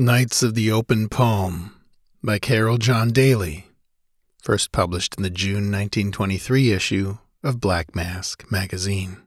[0.00, 1.76] Knights of the Open Palm
[2.22, 3.66] by Carroll John Daly,
[4.42, 9.18] first published in the June 1923 issue of Black Mask magazine.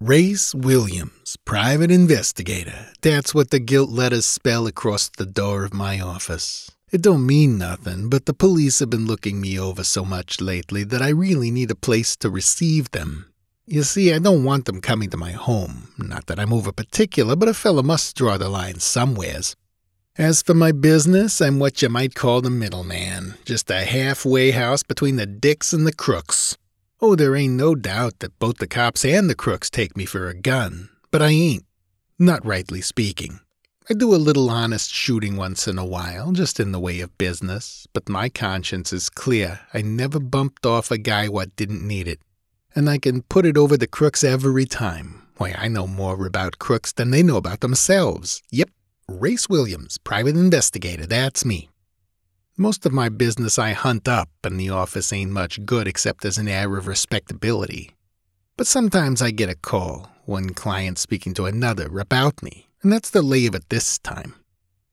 [0.00, 2.86] Race Williams, private investigator.
[3.02, 6.70] That's what the gilt letters spell across the door of my office.
[6.90, 10.82] It don't mean nothing, but the police have been looking me over so much lately
[10.84, 13.34] that I really need a place to receive them.
[13.70, 15.92] You see, I don't want them coming to my home.
[15.98, 19.56] Not that I'm over particular, but a fellow must draw the line somewheres.
[20.16, 24.82] As for my business, I'm what you might call the middleman, just a halfway house
[24.82, 26.56] between the dicks and the crooks.
[27.02, 30.28] Oh, there ain't no doubt that both the cops and the crooks take me for
[30.28, 31.66] a gun, but I ain't.
[32.18, 33.38] Not rightly speaking.
[33.90, 37.18] I do a little honest shooting once in a while, just in the way of
[37.18, 39.60] business, but my conscience is clear.
[39.74, 42.20] I never bumped off a guy what didn't need it
[42.78, 45.26] and I can put it over the crooks every time.
[45.36, 48.40] Why, I know more about crooks than they know about themselves.
[48.52, 48.70] Yep,
[49.08, 51.70] Race Williams, private investigator, that's me.
[52.56, 56.38] Most of my business I hunt up, and the office ain't much good except as
[56.38, 57.96] an air of respectability.
[58.56, 63.10] But sometimes I get a call, one client speaking to another about me, and that's
[63.10, 64.36] the lay of it this time.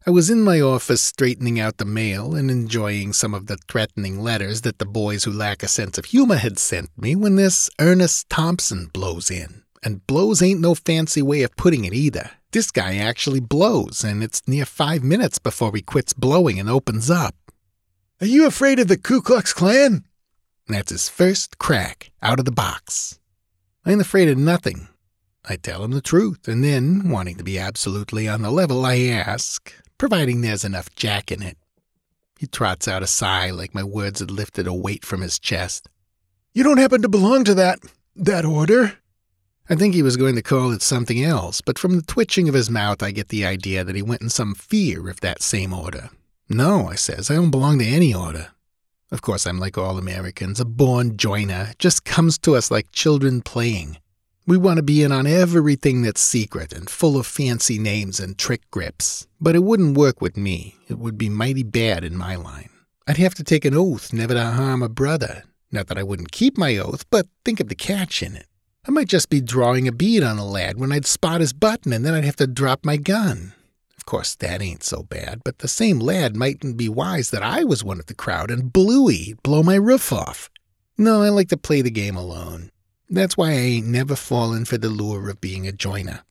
[0.07, 4.19] I was in my office straightening out the mail and enjoying some of the threatening
[4.19, 7.71] letters that the boys who lack a sense of humor had sent me when this
[7.79, 9.63] Ernest Thompson blows in.
[9.81, 12.29] And blows ain't no fancy way of putting it either.
[12.51, 17.09] This guy actually blows, and it's near five minutes before he quits blowing and opens
[17.09, 17.33] up.
[18.21, 20.05] Are you afraid of the Ku Klux Klan?
[20.67, 23.17] That's his first crack out of the box.
[23.83, 24.87] I ain't afraid of nothing.
[25.49, 28.99] I tell him the truth, and then, wanting to be absolutely on the level, I
[29.07, 31.57] ask, providing there's enough jack in it.
[32.39, 35.87] He trots out a sigh like my words had lifted a weight from his chest.
[36.53, 37.79] You don't happen to belong to that.
[38.15, 38.97] that order?
[39.69, 42.53] I think he was going to call it something else, but from the twitching of
[42.53, 45.73] his mouth, I get the idea that he went in some fear of that same
[45.73, 46.09] order.
[46.47, 48.49] No, I says, I don't belong to any order.
[49.11, 53.41] Of course, I'm like all Americans, a born joiner, just comes to us like children
[53.41, 53.97] playing.
[54.47, 58.37] We want to be in on everything that's secret and full of fancy names and
[58.37, 59.25] trick grips.
[59.41, 60.75] But it wouldn't work with me.
[60.87, 62.69] It would be mighty bad in my line.
[63.07, 65.45] I'd have to take an oath never to harm a brother.
[65.71, 68.45] Not that I wouldn't keep my oath, but think of the catch in it.
[68.87, 71.91] I might just be drawing a bead on a lad when I'd spot his button
[71.91, 73.53] and then I'd have to drop my gun.
[73.97, 77.63] Of course, that ain't so bad, but the same lad mightn't be wise that I
[77.63, 80.51] was one of the crowd and Bluey blow my roof off.
[80.99, 82.69] No, I like to play the game alone.
[83.09, 86.23] That's why I ain't never fallen for the lure of being a joiner.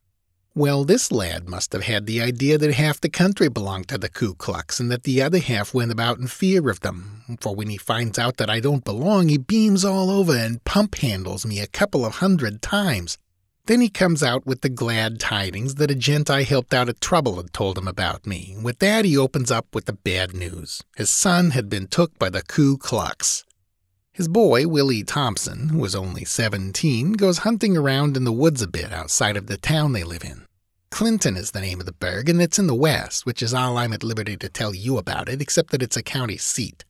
[0.57, 4.09] Well, this lad must have had the idea that half the country belonged to the
[4.09, 7.39] Ku Klux and that the other half went about in fear of them.
[7.41, 10.95] For when he finds out that I don't belong, he beams all over and pump
[10.97, 13.19] handles me a couple of hundred times.
[13.67, 17.01] Then he comes out with the glad tidings that a gent I helped out of
[17.01, 18.55] trouble had told him about me.
[18.63, 20.83] With that, he opens up with the bad news.
[20.97, 23.45] His son had been took by the Ku Klux.
[24.15, 28.69] His boy, Willie Thompson, who was only 17, goes hunting around in the woods a
[28.69, 30.47] bit outside of the town they live in.
[30.93, 33.77] Clinton is the name of the burg, and it's in the west, which is all
[33.77, 36.85] I'm at liberty to tell you about it, except that it's a county seat.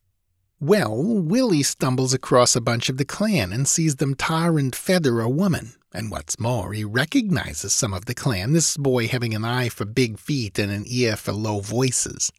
[0.61, 5.23] Well, Willie stumbles across a bunch of the clan and sees them tar and feather
[5.23, 5.73] a woman.
[5.95, 9.87] And what's more, he recognizes some of the clan, this boy having an eye for
[9.87, 12.31] big feet and an ear for low voices.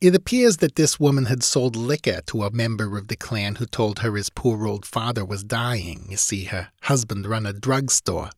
[0.00, 3.66] It appears that this woman had sold liquor to a member of the clan who
[3.66, 6.06] told her his poor old father was dying.
[6.08, 8.30] You see, her husband run a drugstore.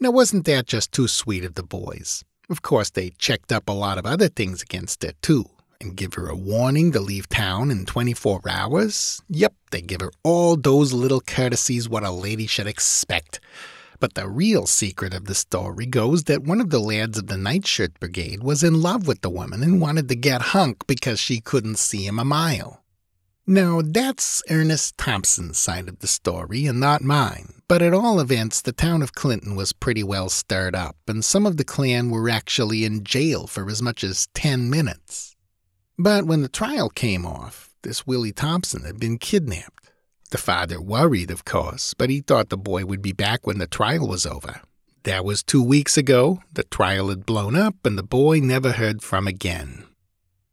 [0.00, 2.24] Now, wasn't that just too sweet of the boys?
[2.50, 5.44] Of course, they checked up a lot of other things against her, too.
[5.80, 9.22] And give her a warning to leave town in 24 hours?
[9.28, 13.38] Yep, they give her all those little courtesies what a lady should expect.
[14.00, 17.36] But the real secret of the story goes that one of the lads of the
[17.36, 21.40] nightshirt brigade was in love with the woman and wanted to get hunk because she
[21.40, 22.84] couldn't see him a mile.
[23.46, 27.62] Now, that's Ernest Thompson's side of the story and not mine.
[27.66, 31.46] But at all events, the town of Clinton was pretty well stirred up, and some
[31.46, 35.34] of the clan were actually in jail for as much as ten minutes.
[35.98, 39.77] But when the trial came off, this Willie Thompson had been kidnapped.
[40.30, 43.66] The father worried, of course, but he thought the boy would be back when the
[43.66, 44.60] trial was over.
[45.04, 46.42] That was two weeks ago.
[46.52, 49.84] The trial had blown up, and the boy never heard from again.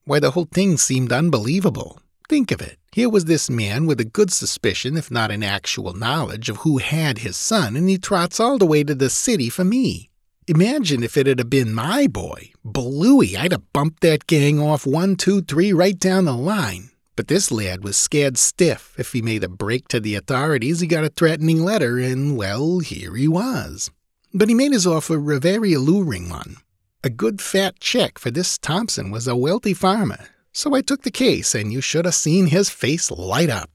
[0.05, 1.99] Why, the whole thing seemed unbelievable.
[2.29, 2.77] Think of it.
[2.91, 6.77] Here was this man with a good suspicion, if not an actual knowledge, of who
[6.77, 10.09] had his son, and he trots all the way to the city for me.
[10.47, 13.35] Imagine if it had been my boy, Bluey.
[13.35, 16.91] I'd have bumped that gang off one, two, three, right down the line.
[17.15, 18.93] But this lad was scared stiff.
[18.97, 22.79] If he made a break to the authorities, he got a threatening letter, and well,
[22.79, 23.89] here he was.
[24.33, 26.57] But he made his offer a very alluring one.
[27.03, 31.11] A good fat check for this Thompson was a wealthy farmer, so I took the
[31.11, 33.69] case, and you should have seen his face light up.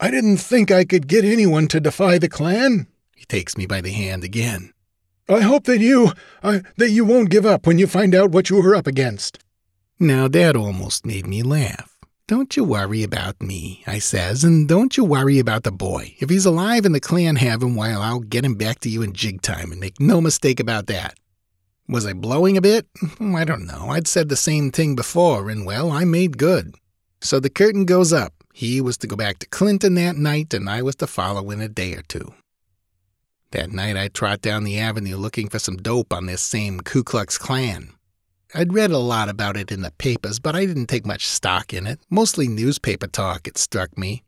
[0.00, 2.88] I didn't think I could get anyone to defy the clan.
[3.14, 4.72] He takes me by the hand again.
[5.28, 6.12] I hope that you,
[6.42, 9.38] uh, that you won't give up when you find out what you are up against.
[9.98, 11.95] Now that almost made me laugh.
[12.28, 16.16] Don't you worry about me, I says, and don't you worry about the boy.
[16.18, 19.02] If he's alive and the clan have him, while I'll get him back to you
[19.02, 21.14] in jig time, and make no mistake about that.
[21.88, 22.88] Was I blowing a bit?
[22.98, 23.90] Hmm, I don't know.
[23.90, 26.74] I'd said the same thing before, and well, I made good.
[27.20, 28.34] So the curtain goes up.
[28.52, 31.60] He was to go back to Clinton that night, and I was to follow in
[31.60, 32.34] a day or two.
[33.52, 37.04] That night I trot down the avenue looking for some dope on this same Ku
[37.04, 37.92] Klux Klan.
[38.54, 41.74] I'd read a lot about it in the papers, but I didn't take much stock
[41.74, 42.00] in it.
[42.10, 44.22] Mostly newspaper talk, it struck me.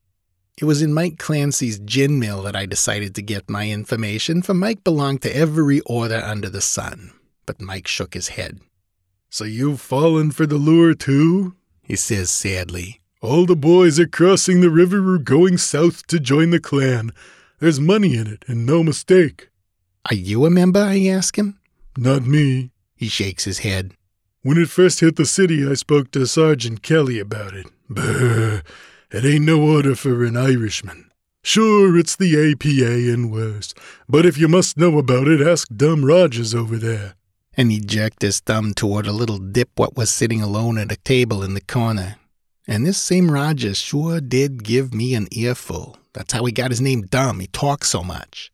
[0.61, 4.55] It was in Mike Clancy's gin mill that I decided to get my information, for
[4.55, 7.13] Mike belonged to every order under the sun
[7.49, 8.61] but Mike shook his head.
[9.31, 11.57] So you've fallen for the lure too?
[11.83, 13.01] he says sadly.
[13.23, 17.11] All the boys are crossing the river or going south to join the clan.
[17.59, 19.49] There's money in it, and no mistake.
[20.11, 20.81] Are you a member?
[20.81, 21.59] I ask him.
[21.97, 22.71] Not me.
[22.95, 23.95] He shakes his head.
[24.49, 27.67] When it first hit the city, I spoke to Sergeant Kelly about it.
[27.91, 28.63] Brr,
[29.11, 31.11] it ain't no order for an Irishman.
[31.43, 33.75] Sure, it's the APA and worse,
[34.09, 37.17] but if you must know about it, ask Dumb Rogers over there
[37.59, 40.97] and he jerked his thumb toward a little dip what was sitting alone at a
[40.97, 42.17] table in the corner.
[42.67, 45.99] And this same Rogers sure did give me an earful.
[46.15, 47.41] That's how he got his name Dumb.
[47.41, 48.51] He talked so much.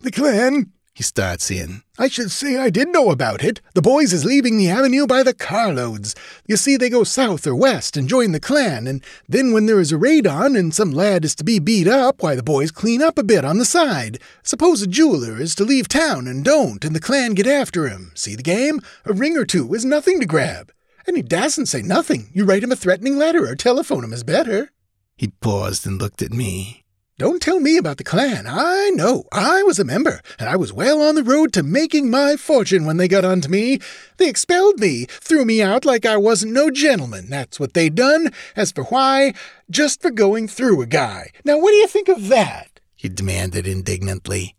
[0.00, 1.82] The clan, he starts in.
[1.98, 3.60] I should say I did know about it.
[3.74, 6.14] The boys is leaving the avenue by the carloads.
[6.46, 9.80] You see, they go south or west and join the clan, and then when there
[9.80, 12.70] is a raid on and some lad is to be beat up, why the boys
[12.70, 14.18] clean up a bit on the side.
[14.42, 18.12] Suppose a jeweler is to leave town and don't, and the clan get after him.
[18.14, 18.80] See the game?
[19.04, 20.72] A ring or two is nothing to grab.
[21.06, 22.28] And he dasn't say nothing.
[22.32, 24.70] You write him a threatening letter or telephone him is better.
[25.16, 26.79] He paused and looked at me.
[27.20, 28.46] Don't tell me about the clan.
[28.48, 29.24] I know.
[29.30, 32.86] I was a member, and I was well on the road to making my fortune
[32.86, 33.78] when they got onto me.
[34.16, 37.28] They expelled me, threw me out like I wasn't no gentleman.
[37.28, 38.30] That's what they done.
[38.56, 39.34] As for why,
[39.68, 41.30] just for going through a guy.
[41.44, 42.80] Now, what do you think of that?
[42.96, 44.56] He demanded indignantly.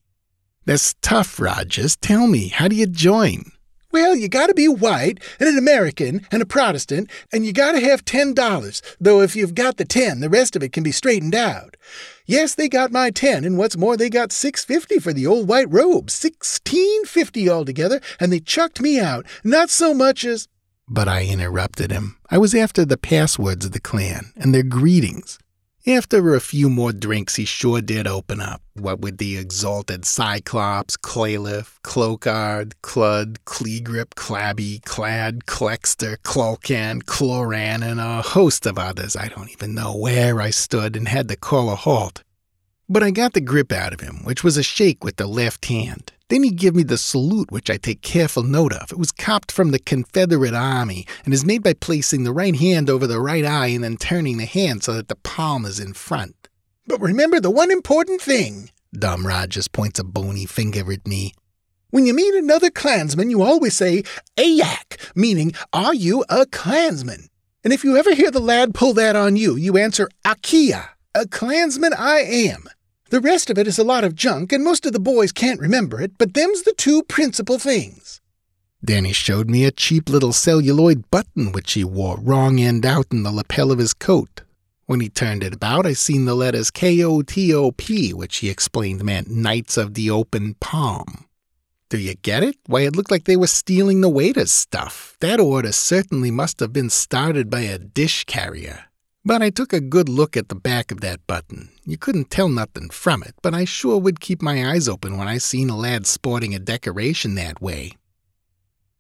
[0.64, 1.96] That's tough, Rogers.
[1.96, 3.46] Tell me, how do you join?
[3.92, 8.06] Well, you gotta be white and an American and a Protestant, and you gotta have
[8.06, 11.36] ten dollars, though if you've got the ten, the rest of it can be straightened
[11.36, 11.76] out.
[12.32, 15.50] Yes, they got my ten, and what's more, they got six fifty for the old
[15.50, 20.48] white robe, sixteen fifty altogether, and they chucked me out, not so much as.
[20.88, 22.16] But I interrupted him.
[22.30, 25.40] I was after the passwords of the clan and their greetings.
[25.88, 28.62] After a few more drinks, he sure did open up.
[28.76, 38.00] What with the exalted Cyclops, Klaliff, Klokard, Kludd, Kligrapp, Klabee, Kladd, Klexter, Klokan, Kloran, and
[38.00, 41.72] a host of others, I don't even know where I stood and had to call
[41.72, 42.22] a halt.
[42.92, 45.64] But I got the grip out of him, which was a shake with the left
[45.68, 46.12] hand.
[46.28, 48.92] Then he give me the salute, which I take careful note of.
[48.92, 52.90] It was copped from the Confederate Army and is made by placing the right hand
[52.90, 55.94] over the right eye and then turning the hand so that the palm is in
[55.94, 56.50] front.
[56.86, 58.72] But remember the one important thing.
[58.92, 61.34] Dumb Rogers points a bony finger at me.
[61.92, 64.04] When you meet another clansman, you always say,
[64.36, 67.30] Ayak, meaning, Are you a clansman?
[67.64, 71.26] And if you ever hear the lad pull that on you, you answer, Akia, a
[71.26, 72.66] clansman I am.
[73.12, 75.60] The rest of it is a lot of junk, and most of the boys can't
[75.60, 78.22] remember it, but them's the two principal things.
[78.86, 83.24] Danny showed me a cheap little celluloid button which he wore wrong end out in
[83.24, 84.44] the lapel of his coat.
[84.86, 89.76] When he turned it about, I seen the letters K-O-T-O-P, which he explained meant Knights
[89.76, 91.26] of the Open Palm.
[91.90, 92.56] Do you get it?
[92.68, 95.18] Why, it looked like they were stealing the waiter's stuff.
[95.20, 98.86] That order certainly must have been started by a dish carrier.
[99.24, 101.70] But I took a good look at the back of that button.
[101.86, 105.28] You couldn't tell nothing from it, but I sure would keep my eyes open when
[105.28, 107.92] I seen a lad sporting a decoration that way.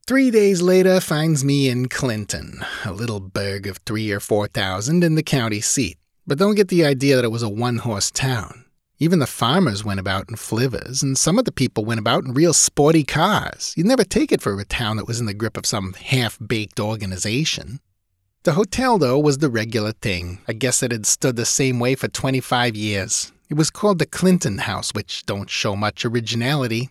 [0.05, 5.03] Three days later finds me in Clinton, a little burg of three or four thousand
[5.03, 5.97] in the county seat.
[6.27, 8.65] But don't get the idea that it was a one horse town.
[8.99, 12.35] Even the farmers went about in flivvers, and some of the people went about in
[12.35, 13.73] real sporty cars.
[13.75, 16.37] You'd never take it for a town that was in the grip of some half
[16.45, 17.79] baked organization.
[18.43, 20.39] The hotel, though, was the regular thing.
[20.47, 23.31] I guess it had stood the same way for 25 years.
[23.51, 26.89] It was called the Clinton House, which don't show much originality.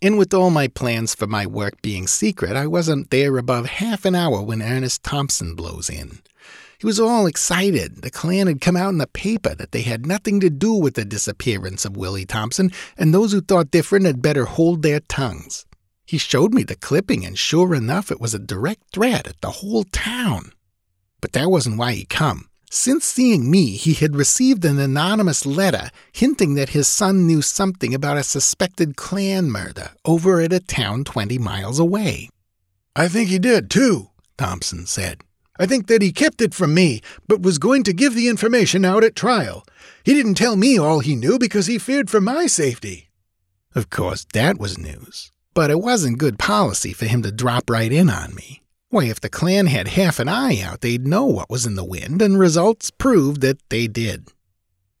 [0.00, 4.04] And with all my plans for my work being secret, I wasn't there above half
[4.04, 6.20] an hour when Ernest Thompson blows in.
[6.78, 8.02] He was all excited.
[8.02, 10.94] The Klan had come out in the paper that they had nothing to do with
[10.94, 15.66] the disappearance of Willie Thompson, and those who thought different had better hold their tongues.
[16.06, 19.50] He showed me the clipping, and sure enough, it was a direct threat at the
[19.50, 20.52] whole town.
[21.20, 22.48] But that wasn't why he come.
[22.70, 27.94] Since seeing me, he had received an anonymous letter hinting that his son knew something
[27.94, 32.28] about a suspected clan murder over at a town 20 miles away.
[32.94, 35.22] I think he did, too, Thompson said.
[35.58, 38.84] I think that he kept it from me, but was going to give the information
[38.84, 39.64] out at trial.
[40.04, 43.08] He didn't tell me all he knew because he feared for my safety.
[43.74, 45.32] Of course, that was news.
[45.54, 48.62] But it wasn't good policy for him to drop right in on me.
[48.90, 51.84] Why, if the Klan had half an eye out, they'd know what was in the
[51.84, 54.28] wind, and results proved that they did.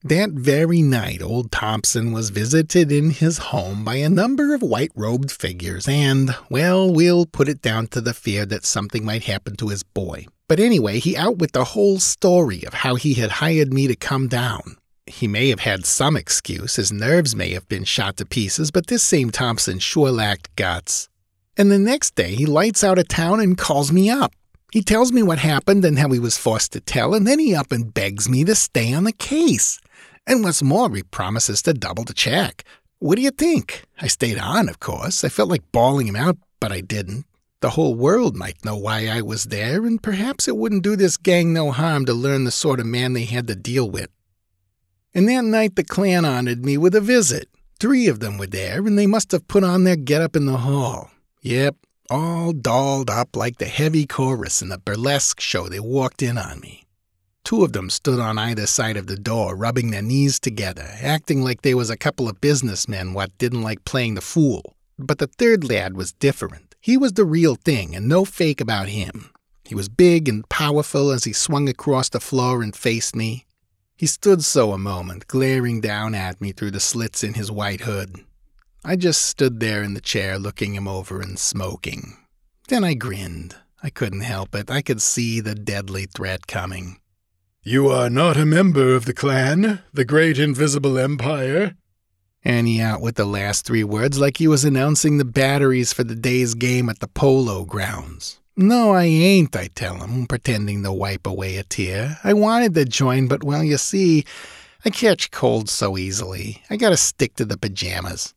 [0.04, 4.92] That very night, old Thompson was visited in his home by a number of white
[4.94, 9.56] robed figures, and, well, we'll put it down to the fear that something might happen
[9.56, 10.26] to his boy.
[10.48, 13.96] But anyway, he out with the whole story of how he had hired me to
[13.96, 14.76] come down.
[15.06, 18.88] He may have had some excuse, his nerves may have been shot to pieces, but
[18.88, 21.08] this same Thompson sure lacked guts.
[21.58, 24.32] And the next day, he lights out of town and calls me up.
[24.72, 27.54] He tells me what happened and how he was forced to tell, and then he
[27.54, 29.80] up and begs me to stay on the case.
[30.26, 32.64] And what's more, he promises to double the check.
[33.00, 33.84] What do you think?
[34.00, 35.24] I stayed on, of course.
[35.24, 37.24] I felt like bawling him out, but I didn't.
[37.60, 41.16] The whole world might know why I was there, and perhaps it wouldn't do this
[41.16, 44.10] gang no harm to learn the sort of man they had to deal with.
[45.12, 47.48] And that night the clan honored me with a visit.
[47.80, 50.58] Three of them were there, and they must have put on their get-up in the
[50.58, 51.10] hall.
[51.42, 51.76] Yep,
[52.10, 56.60] all dolled up like the heavy chorus in the burlesque show they walked in on
[56.60, 56.84] me.
[57.44, 61.42] Two of them stood on either side of the door, rubbing their knees together, acting
[61.42, 64.76] like they was a couple of businessmen what didn't like playing the fool.
[64.98, 66.74] But the third lad was different.
[66.80, 69.30] He was the real thing, and no fake about him.
[69.64, 73.46] He was big and powerful as he swung across the floor and faced me.
[73.96, 77.82] He stood so a moment, glaring down at me through the slits in his white
[77.82, 78.24] hood.
[78.88, 82.16] I just stood there in the chair looking him over and smoking.
[82.68, 83.54] Then I grinned.
[83.82, 84.70] I couldn't help it.
[84.70, 86.98] I could see the deadly threat coming.
[87.62, 91.74] You are not a member of the clan, the great invisible empire?
[92.42, 96.02] And he out with the last three words like he was announcing the batteries for
[96.02, 98.40] the day's game at the polo grounds.
[98.56, 102.20] No, I ain't, I tell him, pretending to wipe away a tear.
[102.24, 104.24] I wanted to join, but well, you see,
[104.82, 106.62] I catch cold so easily.
[106.70, 108.32] I gotta stick to the pajamas.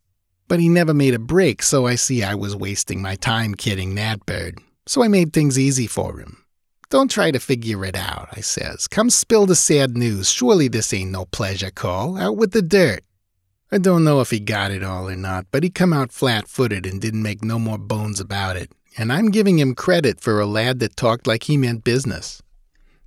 [0.52, 3.96] But he never made a break, so I see I was wasting my time kidding
[3.96, 4.60] that bird.
[4.86, 6.44] So I made things easy for him.
[6.90, 8.86] Don't try to figure it out, I says.
[8.86, 10.30] Come spill the sad news.
[10.30, 12.18] Surely this ain't no pleasure call.
[12.18, 13.06] Out with the dirt.
[13.72, 16.50] I don't know if he got it all or not, but he come out flat
[16.50, 18.74] footed and didn't make no more bones about it.
[18.98, 22.44] And I'm giving him credit for a lad that talked like he meant business.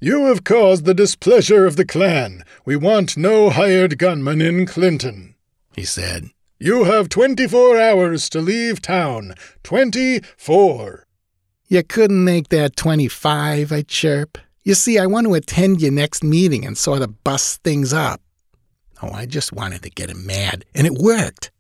[0.01, 2.43] You have caused the displeasure of the clan.
[2.65, 5.35] We want no hired gunmen in Clinton,
[5.77, 6.31] he said.
[6.65, 9.35] You have 24 hours to leave town.
[9.65, 11.07] 24.
[11.69, 14.39] You couldn't make that 25, I chirp.
[14.63, 18.23] You see, I want to attend your next meeting and sort of bust things up.
[19.03, 21.51] Oh, I just wanted to get him mad, and it worked.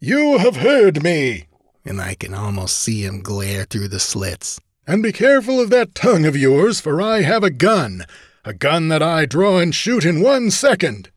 [0.00, 1.46] You have heard me.
[1.86, 4.60] And I can almost see him glare through the slits.
[4.86, 8.04] And be careful of that tongue of yours, for I have a gun.
[8.44, 11.10] A gun that I draw and shoot in one second.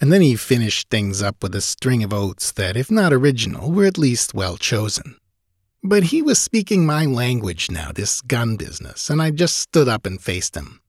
[0.00, 3.72] And then he finished things up with a string of oaths that, if not original,
[3.72, 5.16] were at least well chosen.
[5.82, 10.04] But he was speaking my language now, this gun business, and I just stood up
[10.04, 10.80] and faced him.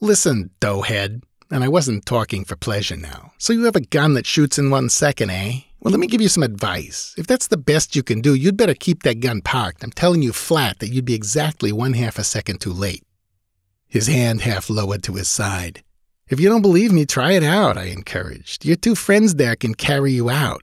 [0.00, 3.32] Listen, doughhead, and I wasn't talking for pleasure now.
[3.38, 5.60] So you have a gun that shoots in one second, eh?
[5.80, 7.14] Well, let me give you some advice.
[7.16, 9.82] If that's the best you can do, you'd better keep that gun parked.
[9.82, 13.04] I'm telling you flat that you'd be exactly one half a second too late.
[13.88, 15.82] His hand half lowered to his side.
[16.32, 18.64] If you don't believe me, try it out, I encouraged.
[18.64, 20.62] Your two friends there can carry you out.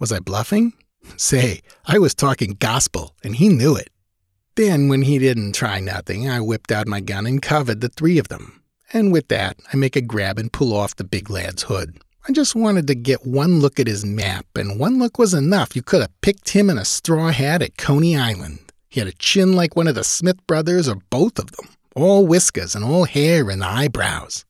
[0.00, 0.72] Was I bluffing?
[1.16, 3.90] Say, I was talking gospel, and he knew it.
[4.56, 8.18] Then, when he didn't try nothing, I whipped out my gun and covered the three
[8.18, 8.62] of them.
[8.92, 11.96] And with that, I make a grab and pull off the big lad's hood.
[12.28, 15.76] I just wanted to get one look at his map, and one look was enough.
[15.76, 18.58] You could have picked him in a straw hat at Coney Island.
[18.88, 22.26] He had a chin like one of the Smith brothers or both of them, all
[22.26, 24.44] whiskers and all hair and eyebrows.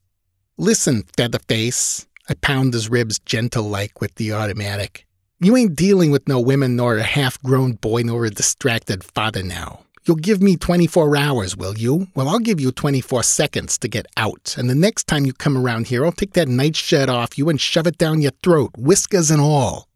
[0.63, 5.07] Listen, Featherface, I pound his ribs gentle like with the automatic.
[5.39, 9.43] You ain't dealing with no women nor a half grown boy nor a distracted father
[9.43, 9.87] now.
[10.05, 12.09] You'll give me 24 hours, will you?
[12.15, 14.55] Well, I'll give you 24 seconds to get out.
[14.59, 17.59] And the next time you come around here, I'll take that nightshirt off you and
[17.59, 19.89] shove it down your throat, whiskers and all.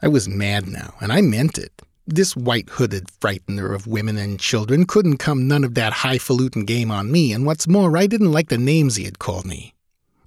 [0.00, 1.82] I was mad now, and I meant it.
[2.06, 6.90] This white hooded frightener of women and children couldn't come none of that highfalutin game
[6.90, 9.74] on me, and what's more, I didn't like the names he had called me.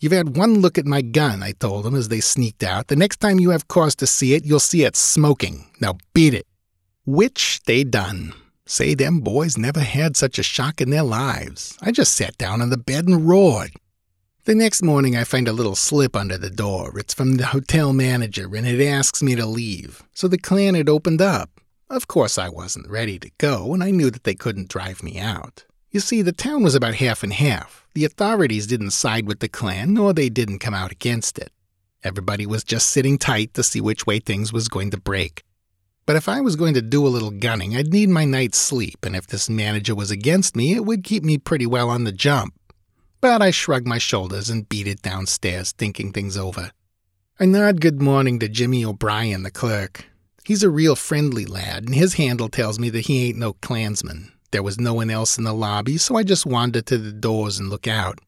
[0.02, 2.88] You've had one look at my gun, I told him as they sneaked out.
[2.88, 5.68] The next time you have cause to see it, you'll see it smoking.
[5.80, 6.48] Now beat it.
[7.06, 8.34] Which they done.
[8.66, 11.78] Say, them boys never had such a shock in their lives.
[11.84, 13.74] I just sat down on the bed and roared.
[14.46, 16.98] The next morning, I find a little slip under the door.
[16.98, 20.02] It's from the hotel manager, and it asks me to leave.
[20.16, 21.52] So the clan had opened up.
[21.92, 25.20] Of course, I wasn't ready to go, and I knew that they couldn't drive me
[25.20, 25.66] out.
[25.92, 27.86] You see, the town was about half and half.
[27.96, 31.52] The authorities didn't side with the Klan, nor they didn't come out against it.
[32.02, 35.44] Everybody was just sitting tight to see which way things was going to break.
[36.06, 39.04] But if I was going to do a little gunning, I'd need my night's sleep,
[39.04, 42.14] and if this manager was against me, it would keep me pretty well on the
[42.14, 42.54] jump.
[43.20, 46.72] But I shrugged my shoulders and beat it downstairs, thinking things over.
[47.38, 50.06] I nod good morning to Jimmy O'Brien, the clerk.
[50.46, 54.32] He's a real friendly lad, and his handle tells me that he ain't no Klansman.
[54.52, 57.58] There was no one else in the lobby, so I just wandered to the doors
[57.60, 58.20] and look out.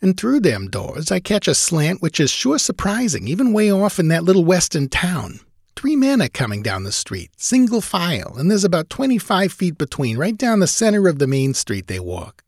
[0.00, 4.00] And through them doors, I catch a slant which is sure surprising, even way off
[4.00, 5.38] in that little western town.
[5.76, 10.18] Three men are coming down the street, single file, and there's about 25 feet between,
[10.18, 12.42] right down the center of the main street they walk.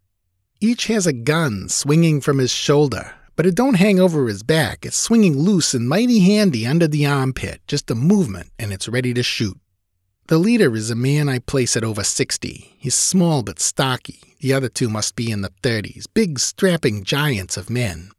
[0.60, 4.84] Each has a gun swinging from his shoulder, but it don't hang over his back.
[4.84, 9.14] It's swinging loose and mighty handy under the armpit, just a movement, and it's ready
[9.14, 9.58] to shoot.
[10.26, 12.76] The leader is a man I place at over 60.
[12.78, 14.36] He's small but stocky.
[14.40, 18.10] The other two must be in the 30s, big, strapping giants of men.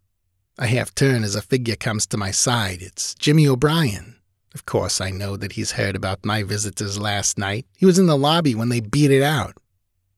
[0.57, 2.83] I half turn as a figure comes to my side.
[2.83, 4.17] It's Jimmy O'Brien.
[4.53, 7.65] Of course, I know that he's heard about my visitors last night.
[7.75, 9.57] He was in the lobby when they beat it out.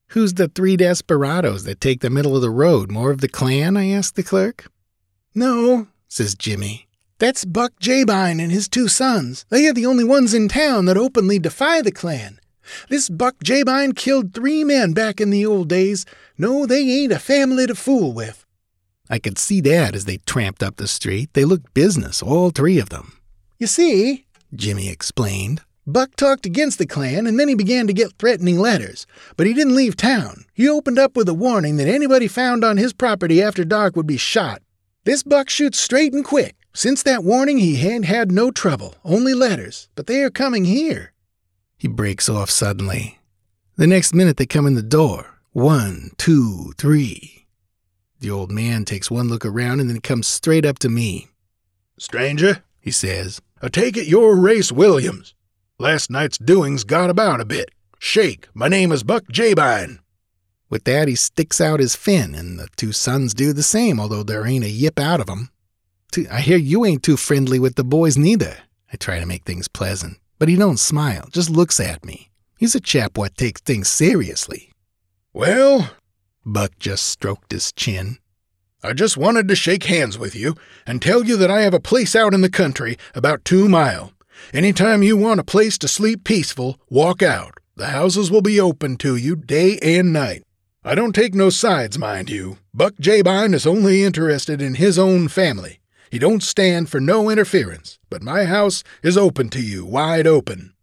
[0.10, 2.91] Who's the three desperados that take the middle of the road?
[2.91, 3.77] More of the clan?
[3.77, 4.70] I ask the clerk.
[5.34, 6.87] No, says Jimmy.
[7.20, 9.46] That's Buck Jabine and his two sons.
[9.50, 12.40] They are the only ones in town that openly defy the Klan.
[12.90, 16.06] This Buck Jabine killed three men back in the old days.
[16.38, 18.46] No, they ain't a family to fool with.
[19.10, 21.34] I could see that as they tramped up the street.
[21.34, 23.14] They looked business, all three of them.
[23.58, 25.62] You see, Jimmy explained.
[25.88, 29.08] Buck talked against the Klan and then he began to get threatening letters.
[29.38, 30.46] But he didn't leave town.
[30.54, 34.06] He opened up with a warning that anybody found on his property after dark would
[34.06, 34.62] be shot.
[35.06, 36.57] This Buck shoots straight and quick.
[36.78, 39.90] Since that warning, he had had no trouble, only letters.
[39.96, 41.12] But they are coming here.
[41.76, 43.18] He breaks off suddenly.
[43.78, 45.40] The next minute, they come in the door.
[45.54, 47.48] One, two, three.
[48.20, 51.30] The old man takes one look around and then comes straight up to me.
[51.98, 55.34] Stranger, he says, I take it you're Race Williams.
[55.80, 57.72] Last night's doings got about a bit.
[57.98, 59.98] Shake, my name is Buck Jabine.
[60.70, 64.22] With that, he sticks out his fin, and the two sons do the same, although
[64.22, 65.50] there ain't a yip out of of 'em.
[66.32, 68.58] I hear you ain't too friendly with the boys neither.
[68.91, 72.30] I try to make things pleasant, but he don't smile, just looks at me.
[72.58, 74.72] He's a chap what takes things seriously.
[75.34, 75.91] Well,
[76.46, 78.17] Buck just stroked his chin.
[78.82, 81.80] I just wanted to shake hands with you and tell you that I have a
[81.80, 84.13] place out in the country about two mile.
[84.54, 87.56] Any time you want a place to sleep peaceful, walk out.
[87.76, 90.43] The houses will be open to you day and night.
[90.84, 92.58] I don't take no sides, mind you.
[92.74, 95.80] Buck Jabine is only interested in his own family.
[96.10, 100.74] He don't stand for no interference, but my house is open to you, wide open.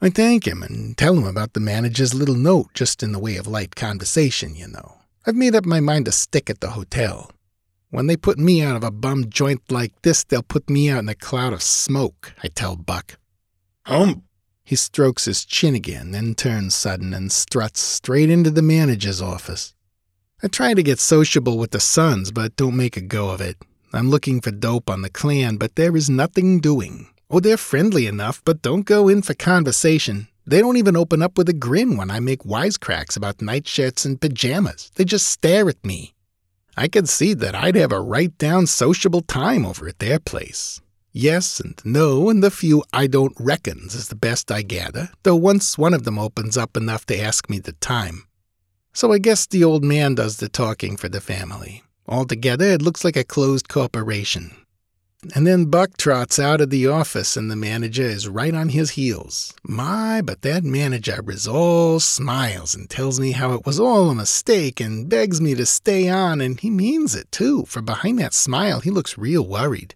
[0.00, 3.36] I thank him and tell him about the manager's little note, just in the way
[3.36, 4.98] of light conversation, you know.
[5.26, 7.30] I've made up my mind to stick at the hotel.
[7.90, 11.00] When they put me out of a bum joint like this, they'll put me out
[11.00, 13.18] in a cloud of smoke, I tell Buck.
[13.84, 14.24] Hump.
[14.64, 19.74] He strokes his chin again, then turns sudden and struts straight into the manager's office.
[20.42, 23.56] I try to get sociable with the sons, but don't make a go of it.
[23.92, 27.08] I'm looking for dope on the clan, but there is nothing doing.
[27.28, 30.28] Oh, they're friendly enough, but don't go in for conversation.
[30.46, 34.20] They don't even open up with a grin when I make wisecracks about nightshirts and
[34.20, 34.90] pajamas.
[34.94, 36.14] They just stare at me.
[36.76, 40.80] I could see that I'd have a right down sociable time over at their place.
[41.12, 45.36] Yes and no, and the few I don't reckons is the best I gather, though
[45.36, 48.24] once one of them opens up enough to ask me the time.
[48.92, 51.82] So I guess the old man does the talking for the family.
[52.10, 54.50] Altogether, it looks like a closed corporation.
[55.34, 58.90] And then Buck trots out of the office, and the manager is right on his
[58.90, 59.54] heels.
[59.62, 64.14] My, but that manager is all smiles and tells me how it was all a
[64.14, 68.34] mistake and begs me to stay on, and he means it too, for behind that
[68.34, 69.94] smile he looks real worried.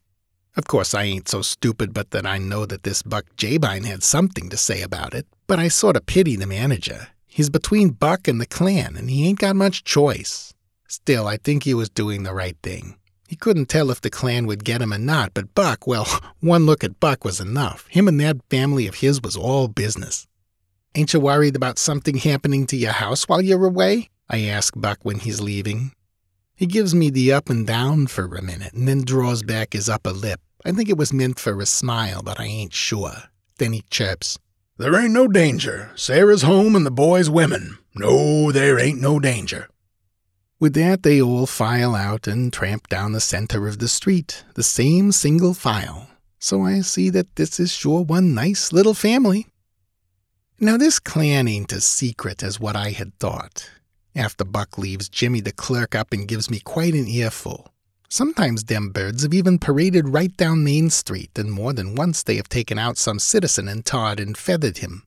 [0.57, 4.05] Of course, I ain't so stupid but that I know that this Buck Jabine had
[4.05, 7.09] something to say about it, but I sort of pity the manager.
[7.27, 10.54] He's between Buck and the clan, and he ain't got much choice.
[10.89, 12.97] Still, I think he was doing the right thing.
[13.29, 16.07] He couldn't tell if the clan would get him or not, but Buck, well,
[16.41, 17.87] one look at Buck was enough.
[17.89, 20.27] Him and that family of his was all business.
[20.95, 24.11] Ain't you worried about something happening to your house while you're away?
[24.29, 25.93] I ask Buck when he's leaving.
[26.55, 29.89] He gives me the up and down for a minute and then draws back his
[29.89, 30.41] upper lip.
[30.65, 33.25] I think it was meant for a smile, but I ain't sure.
[33.59, 34.39] Then he chirps.
[34.79, 35.91] There ain't no danger.
[35.95, 37.79] Sarah's home and the boy's women.
[37.95, 39.69] No, there ain't no danger.
[40.65, 44.63] With that, they all file out and tramp down the center of the street, the
[44.63, 46.09] same single file.
[46.39, 49.47] So I see that this is sure one nice little family.
[50.59, 53.69] Now, this clan ain't as secret as what I had thought.
[54.17, 57.71] After Buck leaves, Jimmy the clerk up and gives me quite an earful.
[58.09, 62.37] Sometimes them birds have even paraded right down Main Street, and more than once they
[62.37, 65.03] have taken out some citizen and tarred and feathered him.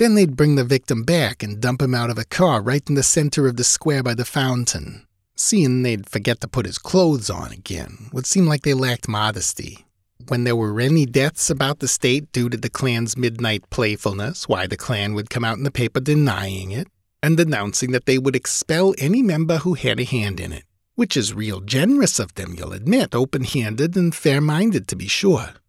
[0.00, 2.94] Then they'd bring the victim back and dump him out of a car right in
[2.94, 5.06] the center of the square by the fountain.
[5.36, 9.84] Seeing they'd forget to put his clothes on again would seem like they lacked modesty.
[10.28, 14.66] When there were any deaths about the state due to the clan's midnight playfulness, why
[14.66, 16.88] the clan would come out in the paper denying it
[17.22, 21.14] and announcing that they would expel any member who had a hand in it, which
[21.14, 25.59] is real generous of them, you'll admit, open handed and fair minded to be sure.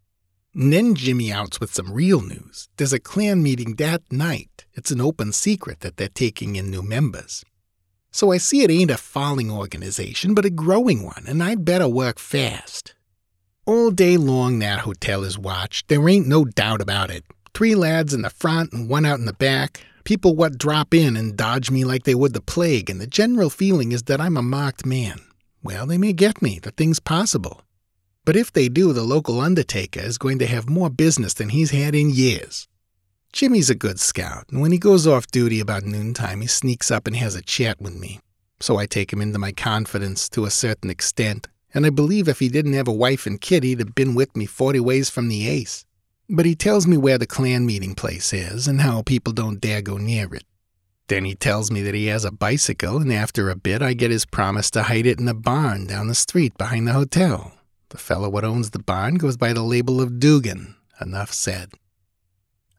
[0.54, 2.70] And then Jimmy outs with some real news.
[2.78, 4.66] There's a clan meeting that night.
[4.74, 7.44] It's an open secret that they're taking in new members.
[8.12, 11.88] So I see it ain't a falling organization, but a growing one, and I'd better
[11.88, 12.94] work fast.
[13.66, 17.24] All day long that hotel is watched, there ain't no doubt about it.
[17.54, 21.16] Three lads in the front and one out in the back, People what drop in
[21.16, 24.38] and dodge me like they would the plague, and the general feeling is that I'm
[24.38, 25.20] a marked man.
[25.64, 27.62] Well, they may get me, the thing's possible.
[28.24, 31.72] But if they do, the local undertaker is going to have more business than he's
[31.72, 32.68] had in years.
[33.34, 37.08] Jimmy's a good scout, and when he goes off duty about noontime, he sneaks up
[37.08, 38.20] and has a chat with me.
[38.60, 42.40] So I take him into my confidence to a certain extent, and I believe if
[42.40, 45.30] he didn't have a wife and kid, he'd have been with me 40 ways from
[45.30, 45.86] the ace.
[46.30, 49.82] But he tells me where the clan meeting place is and how people don't dare
[49.82, 50.44] go near it.
[51.08, 54.12] Then he tells me that he has a bicycle, and after a bit, I get
[54.12, 57.54] his promise to hide it in a barn down the street behind the hotel.
[57.91, 60.75] The fellow what owns the barn goes by the label of Dugan.
[61.01, 61.73] Enough said.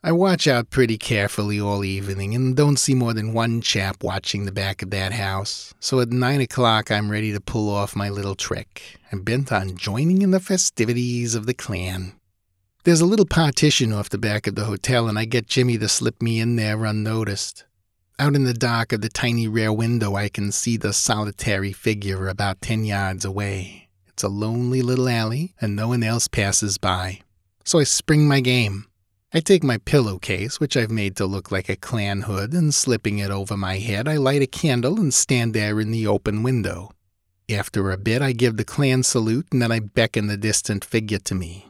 [0.02, 4.46] I watch out pretty carefully all evening and don't see more than one chap watching
[4.46, 5.74] the back of that house.
[5.80, 8.98] So at nine o'clock, I'm ready to pull off my little trick.
[9.12, 12.14] I'm bent on joining in the festivities of the clan.
[12.84, 15.88] There's a little partition off the back of the hotel, and I get Jimmy to
[15.88, 17.64] slip me in there unnoticed.
[18.18, 22.28] Out in the dark of the tiny rear window, I can see the solitary figure
[22.28, 23.81] about ten yards away.
[24.22, 27.22] It's a lonely little alley, and no one else passes by.
[27.64, 28.86] So I spring my game.
[29.34, 33.18] I take my pillowcase, which I've made to look like a clan hood, and slipping
[33.18, 36.92] it over my head, I light a candle and stand there in the open window.
[37.50, 41.18] After a bit, I give the clan salute, and then I beckon the distant figure
[41.18, 41.66] to me.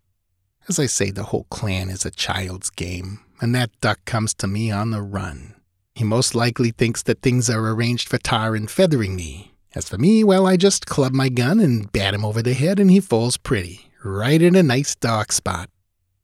[0.68, 4.46] As I say, the whole clan is a child's game, and that duck comes to
[4.46, 5.54] me on the run.
[5.94, 9.51] He most likely thinks that things are arranged for tar and feathering me.
[9.74, 12.78] As for me, well, I just club my gun and bat him over the head,
[12.78, 15.70] and he falls pretty, right in a nice dark spot.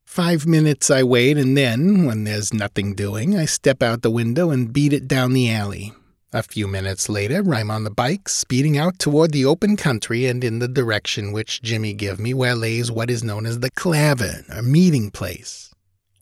[0.05, 4.51] Five minutes I wait, and then, when there's nothing doing, I step out the window
[4.51, 5.93] and beat it down the alley.
[6.31, 10.45] A few minutes later, I'm on the bike, speeding out toward the open country and
[10.45, 14.45] in the direction which Jimmy give me, where lays what is known as the Clavin,
[14.55, 15.73] or meeting place.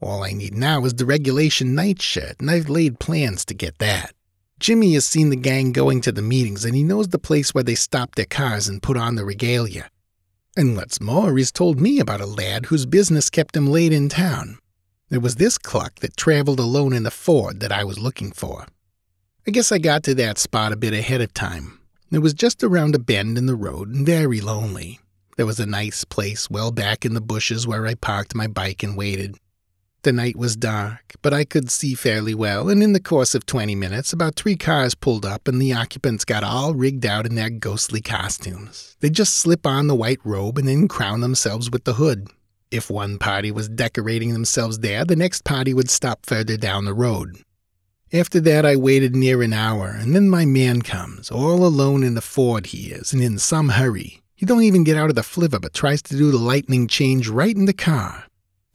[0.00, 4.15] All I need now is the regulation nightshirt, and I've laid plans to get that.
[4.58, 7.64] Jimmy has seen the gang going to the meetings, and he knows the place where
[7.64, 9.90] they stop their cars and put on the regalia.
[10.56, 14.08] And what's more, he's told me about a lad whose business kept him late in
[14.08, 14.58] town.
[15.10, 18.66] It was this cluck that traveled alone in the Ford that I was looking for.
[19.46, 21.78] I guess I got to that spot a bit ahead of time.
[22.10, 25.00] It was just around a bend in the road and very lonely.
[25.36, 28.82] There was a nice place well back in the bushes where I parked my bike
[28.82, 29.36] and waited.
[30.06, 33.44] The night was dark, but I could see fairly well, and in the course of
[33.44, 37.34] 20 minutes, about three cars pulled up and the occupants got all rigged out in
[37.34, 38.96] their ghostly costumes.
[39.00, 42.28] They just slip on the white robe and then crown themselves with the hood.
[42.70, 46.94] If one party was decorating themselves there, the next party would stop further down the
[46.94, 47.38] road.
[48.12, 52.14] After that, I waited near an hour, and then my man comes, all alone in
[52.14, 54.22] the Ford he is, and in some hurry.
[54.36, 57.26] He don't even get out of the flivver, but tries to do the lightning change
[57.26, 58.25] right in the car.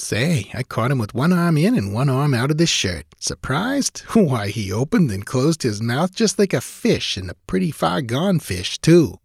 [0.02, 3.06] Say, I caught him with one arm in and one arm out of the shirt.
[3.20, 4.00] Surprised?
[4.14, 8.02] Why, he opened and closed his mouth just like a fish, and a pretty far
[8.02, 9.20] gone fish, too.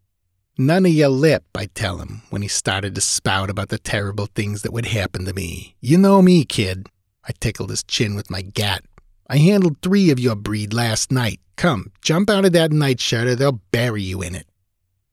[0.58, 4.26] None of your lip, I tell him, when he started to spout about the terrible
[4.26, 5.74] things that would happen to me.
[5.80, 6.88] You know me, kid.
[7.24, 8.84] I tickled his chin with my gat,
[9.28, 11.40] I handled three of your breed last night.
[11.56, 14.46] Come, jump out of that nightshirt or they'll bury you in it.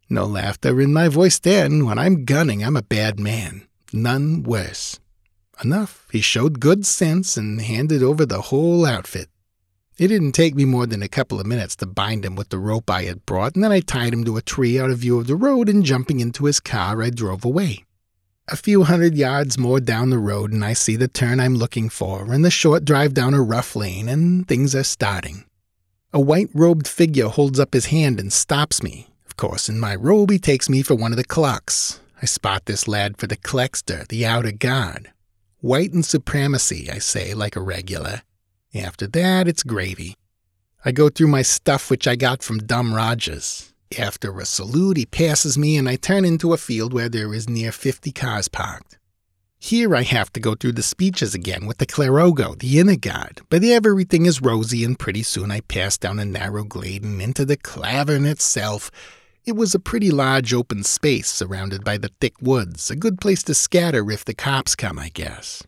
[0.09, 1.85] No laughter in my voice then.
[1.85, 3.67] When I'm gunning, I'm a bad man.
[3.91, 4.99] None worse.
[5.63, 6.07] Enough.
[6.11, 9.29] He showed good sense and handed over the whole outfit.
[9.97, 12.57] It didn't take me more than a couple of minutes to bind him with the
[12.57, 15.19] rope I had brought, and then I tied him to a tree out of view
[15.19, 17.85] of the road, and jumping into his car, I drove away.
[18.49, 21.89] A few hundred yards more down the road, and I see the turn I'm looking
[21.89, 25.45] for, and the short drive down a rough lane, and things are starting.
[26.11, 29.07] A white robed figure holds up his hand and stops me.
[29.27, 32.01] Of course, in my robe, he takes me for one of the clucks.
[32.21, 35.12] I spot this lad for the Klexter, the outer guard.
[35.63, 38.23] White and supremacy, I say, like a regular.
[38.75, 40.17] After that, it's gravy.
[40.83, 43.73] I go through my stuff which I got from Dumb Rogers.
[43.97, 47.47] After a salute, he passes me, and I turn into a field where there is
[47.47, 48.99] near 50 cars parked.
[49.57, 53.39] Here I have to go through the speeches again with the Klarogo, the inner guard,
[53.47, 57.45] but everything is rosy, and pretty soon I pass down a narrow glade and into
[57.45, 58.91] the klavern itself.
[59.45, 63.43] It was a pretty large open space surrounded by the thick woods, a good place
[63.43, 65.63] to scatter if the cops come, I guess.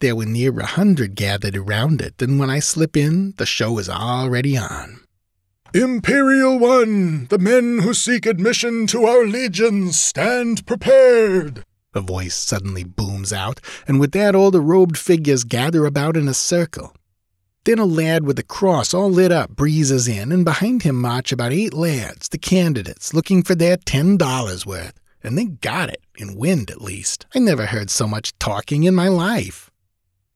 [0.00, 3.78] There were near a hundred gathered around it, and when I slip in, the show
[3.78, 5.00] is already on.
[5.72, 11.64] Imperial One, the men who seek admission to our legions stand prepared.
[11.94, 16.26] A voice suddenly booms out, and with that all the robed figures gather about in
[16.26, 16.92] a circle.
[17.64, 21.32] Then a lad with a cross all lit up breezes in, and behind him march
[21.32, 24.92] about eight lads, the candidates, looking for their ten dollars worth.
[25.22, 27.24] And they got it, in wind at least.
[27.34, 29.70] I never heard so much talking in my life.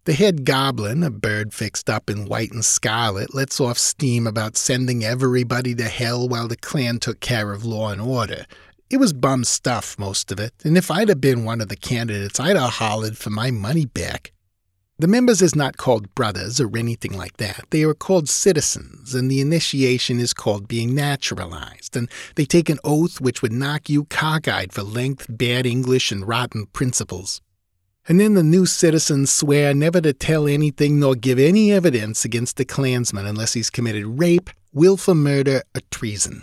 [0.07, 4.57] The head goblin, a bird fixed up in white and scarlet, lets off steam about
[4.57, 8.47] sending everybody to hell while the clan took care of law and order.
[8.88, 11.77] It was bum stuff, most of it, and if I'd have been one of the
[11.77, 14.33] candidates, I'd have hollered for my money back.
[15.01, 17.67] The members is not called brothers or anything like that.
[17.71, 22.81] They are called citizens, and the initiation is called being naturalized, and they take an
[22.83, 27.41] oath which would knock you cockeyed for length, bad English, and rotten principles.
[28.09, 32.57] And then the new citizens swear never to tell anything nor give any evidence against
[32.57, 36.43] the clansman unless he's committed rape, willful murder, or treason.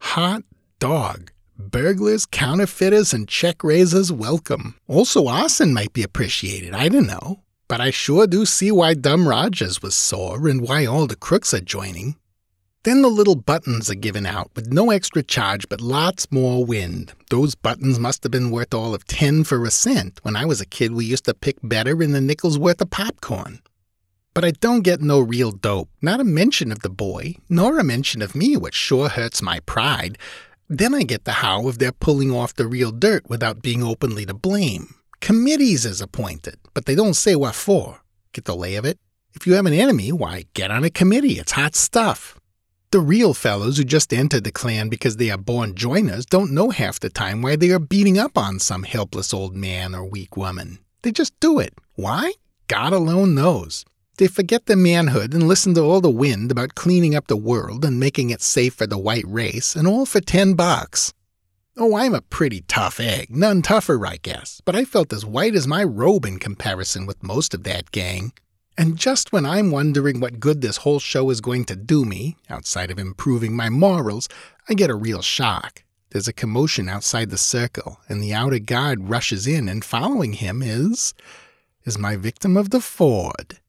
[0.00, 0.44] Hot
[0.78, 1.32] dog.
[1.58, 4.76] Burglars, counterfeiters, and check raisers welcome.
[4.86, 6.72] Also, arson might be appreciated.
[6.72, 7.42] I don't know.
[7.68, 11.52] But I sure do see why Dumb Rogers was sore and why all the crooks
[11.52, 12.14] are joining.
[12.84, 17.12] Then the little buttons are given out with no extra charge but lots more wind.
[17.30, 20.20] Those buttons must have been worth all of 10 for a cent.
[20.22, 22.90] When I was a kid, we used to pick better in the nickel's worth of
[22.90, 23.60] popcorn.
[24.32, 25.88] But I don't get no real dope.
[26.00, 29.60] Not a mention of the boy, nor a mention of me, which sure hurts my
[29.60, 30.18] pride.
[30.68, 34.26] Then I get the how of their pulling off the real dirt without being openly
[34.26, 34.95] to blame.
[35.20, 38.00] Committees is appointed, but they don't say what for.
[38.32, 38.98] Get the lay of it?
[39.34, 41.38] If you have an enemy, why, get on a committee.
[41.38, 42.38] It's hot stuff.
[42.90, 46.70] The real fellows who just entered the clan because they are born joiners don't know
[46.70, 50.36] half the time why they are beating up on some helpless old man or weak
[50.36, 50.78] woman.
[51.02, 51.74] They just do it.
[51.94, 52.32] Why?
[52.68, 53.84] God alone knows.
[54.18, 57.84] They forget their manhood and listen to all the wind about cleaning up the world
[57.84, 61.12] and making it safe for the white race, and all for ten bucks.
[61.78, 65.54] Oh, I'm a pretty tough egg, none tougher, I guess, but I felt as white
[65.54, 68.32] as my robe in comparison with most of that gang.
[68.78, 72.38] And just when I'm wondering what good this whole show is going to do me,
[72.48, 74.26] outside of improving my morals,
[74.70, 75.82] I get a real shock.
[76.12, 80.62] There's a commotion outside the circle, and the outer guard rushes in, and following him
[80.62, 81.12] is.
[81.84, 83.60] is my victim of the Ford.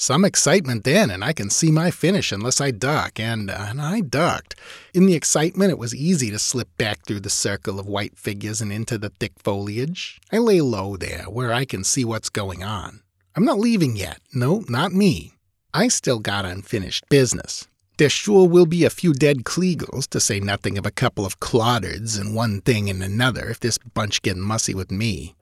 [0.00, 3.82] Some excitement then, and I can see my finish unless I duck, and, uh, and
[3.82, 4.54] I ducked.
[4.94, 8.62] In the excitement, it was easy to slip back through the circle of white figures
[8.62, 10.18] and into the thick foliage.
[10.32, 13.02] I lay low there, where I can see what's going on.
[13.36, 14.20] I'm not leaving yet.
[14.32, 15.34] No, not me.
[15.74, 17.68] I still got unfinished business.
[17.98, 21.40] There sure will be a few dead Kleagles, to say nothing of a couple of
[21.40, 25.34] cloddards and one thing and another if this bunch get mussy with me.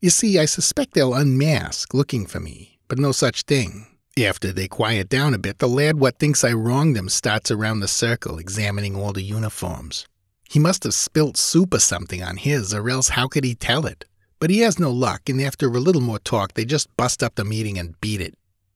[0.00, 3.86] You see, I suspect they'll unmask, looking for me, but no such thing.
[4.18, 7.80] After they quiet down a bit, the lad what thinks I wronged him starts around
[7.80, 10.06] the circle, examining all the uniforms.
[10.50, 13.86] He must have spilt soup or something on his, or else how could he tell
[13.86, 14.04] it?
[14.38, 17.36] But he has no luck, and after a little more talk, they just bust up
[17.36, 18.34] the meeting and beat it.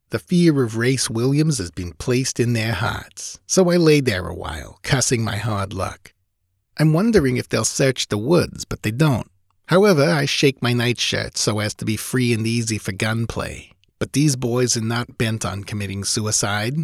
[0.09, 4.29] The fear of Race Williams has been placed in their hearts, so I lay there
[4.29, 6.15] a while, cussing my hard luck.
[6.79, 9.31] I'm wondering if they'll search the woods, but they don't.
[9.67, 13.76] However, I shake my nightshirt so as to be free and easy for gunplay.
[13.99, 16.75] But these boys are not bent on committing suicide.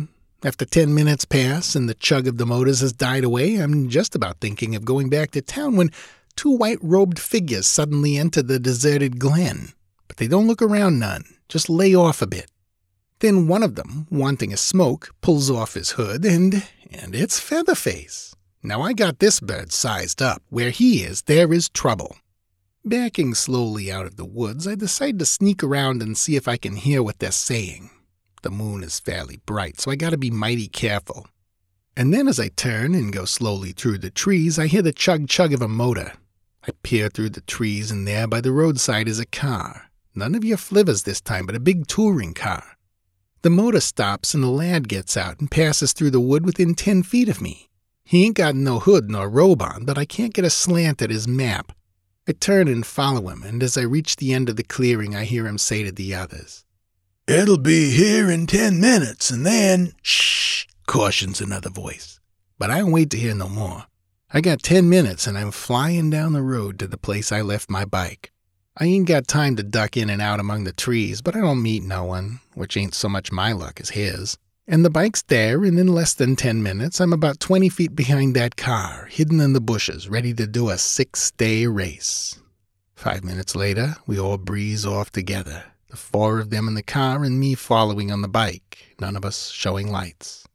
[0.43, 4.15] After ten minutes pass and the chug of the motors has died away, I'm just
[4.15, 5.91] about thinking of going back to town when
[6.37, 9.73] two white robed figures suddenly enter the deserted glen,
[10.09, 12.51] but they don't look around none, just lay off a bit.
[13.21, 18.35] Then one of them, wanting a smoke, pulls off his hood, and and it's Featherface.
[18.63, 20.43] Now I got this bird sized up.
[20.51, 22.17] Where he is, there is trouble.
[22.85, 26.57] Backing slowly out of the woods, I decide to sneak around and see if I
[26.57, 27.91] can hear what they're saying.
[28.43, 31.29] The moon is fairly bright, so I gotta be mighty careful.
[31.97, 35.29] And then as I turn and go slowly through the trees, I hear the chug
[35.29, 36.15] chug of a motor.
[36.67, 39.85] I peer through the trees, and there by the roadside is a car.
[40.17, 42.65] None of your flivvers this time, but a big touring car.
[43.43, 47.05] The motor stops, and the lad gets out and passes through the wood within ten
[47.05, 47.69] feet of me.
[48.05, 51.11] He ain't got no hood nor robe on, but I can't get a slant at
[51.11, 51.71] his map.
[52.29, 55.25] I turn and follow him, and as I reach the end of the clearing, I
[55.25, 56.65] hear him say to the others,
[57.27, 59.95] It'll be here in ten minutes, and then.
[60.03, 62.21] Shh, cautions another voice.
[62.59, 63.87] But I don't wait to hear no more.
[64.33, 67.69] I got ten minutes, and I'm flying down the road to the place I left
[67.69, 68.31] my bike.
[68.77, 71.63] I ain't got time to duck in and out among the trees, but I don't
[71.63, 74.39] meet no one, which ain't so much my luck as his.
[74.73, 78.35] And the bike's there, and in less than 10 minutes, I'm about 20 feet behind
[78.35, 82.41] that car, hidden in the bushes, ready to do a six day race.
[82.95, 87.23] Five minutes later, we all breeze off together, the four of them in the car
[87.23, 90.49] and me following on the bike, none of us showing lights.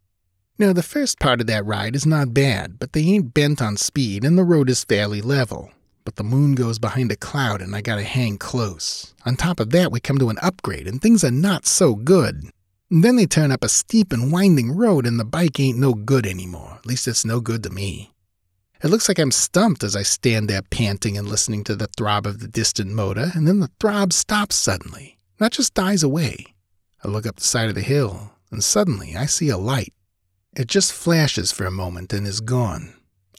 [0.57, 3.77] Now, the first part of that ride is not bad, but they ain't bent on
[3.77, 5.69] speed and the road is fairly level.
[6.05, 9.13] But the moon goes behind a cloud and I gotta hang close.
[9.27, 12.49] On top of that, we come to an upgrade and things are not so good.
[12.89, 16.25] Then they turn up a steep and winding road, and the bike ain't no good
[16.25, 16.75] anymore.
[16.77, 18.13] At least it's no good to me.
[18.83, 22.25] It looks like I'm stumped as I stand there panting and listening to the throb
[22.25, 26.53] of the distant motor, and then the throb stops suddenly, not just dies away.
[27.03, 29.93] I look up the side of the hill, and suddenly I see a light.
[30.55, 32.93] It just flashes for a moment and is gone.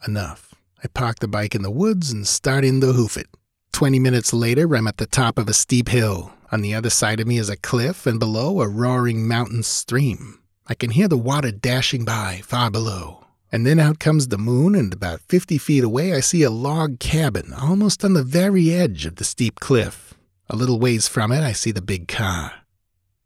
[0.06, 0.54] Enough.
[0.84, 3.28] I park the bike in the woods and start in to hoof it.
[3.72, 6.32] Twenty minutes later, I'm at the top of a steep hill.
[6.50, 10.40] On the other side of me is a cliff, and below a roaring mountain stream.
[10.66, 13.24] I can hear the water dashing by far below.
[13.50, 17.00] And then out comes the moon, and about 50 feet away, I see a log
[17.00, 20.14] cabin almost on the very edge of the steep cliff.
[20.50, 22.52] A little ways from it, I see the big car.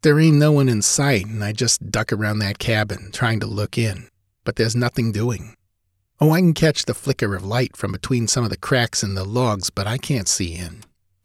[0.03, 3.47] There ain't no one in sight, and I just duck around that cabin, trying to
[3.47, 4.09] look in.
[4.45, 5.55] But there's nothing doing.
[6.21, 9.15] Oh, I can catch the flicker of light from between some of the cracks in
[9.15, 10.83] the logs, but I can't see in.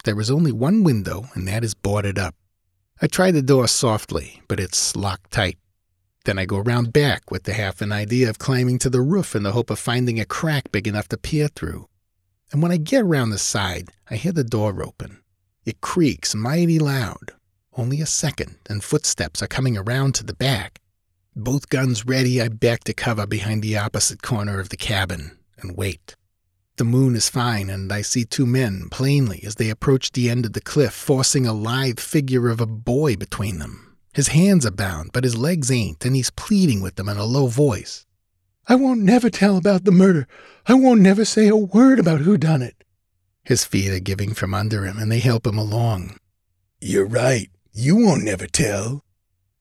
[0.08, 2.34] There is only one window, and that is boarded up.
[3.02, 5.58] I try the door softly, but it's locked tight.
[6.24, 9.36] Then I go round back with the half an idea of climbing to the roof
[9.36, 11.90] in the hope of finding a crack big enough to peer through.
[12.54, 15.24] And when I get around the side, I hear the door open.
[15.66, 17.34] It creaks mighty loud.
[17.76, 20.80] Only a second, and footsteps are coming around to the back.
[21.36, 25.76] Both guns ready, I back to cover behind the opposite corner of the cabin and
[25.76, 26.16] wait.
[26.78, 30.46] The moon is fine, and I see two men plainly as they approach the end
[30.46, 33.98] of the cliff, forcing a lithe figure of a boy between them.
[34.14, 37.26] His hands are bound, but his legs ain't, and he's pleading with them in a
[37.26, 38.06] low voice.
[38.68, 40.28] I won't never tell about the murder.
[40.68, 42.84] I won't never say a word about who done it.
[43.44, 46.18] His feet are giving from under him, and they help him along.
[46.80, 47.50] You're right.
[47.74, 49.04] You won't never tell.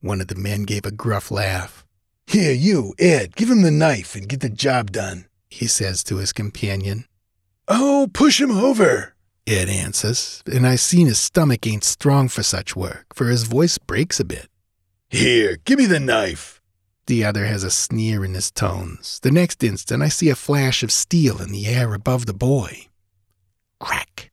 [0.03, 1.87] One of the men gave a gruff laugh.
[2.27, 6.17] Here, you, Ed, give him the knife and get the job done he says to
[6.17, 7.07] his companion.
[7.69, 9.15] Oh, push him over,
[9.47, 13.79] Ed answers, and I seen his stomach ain't strong for such work, for his voice
[13.79, 14.49] breaks a bit.
[15.09, 16.61] Here, give me the knife.
[17.07, 19.21] The other has a sneer in his tones.
[19.21, 22.89] The next instant, I see a flash of steel in the air above the boy.
[23.79, 24.33] Crack.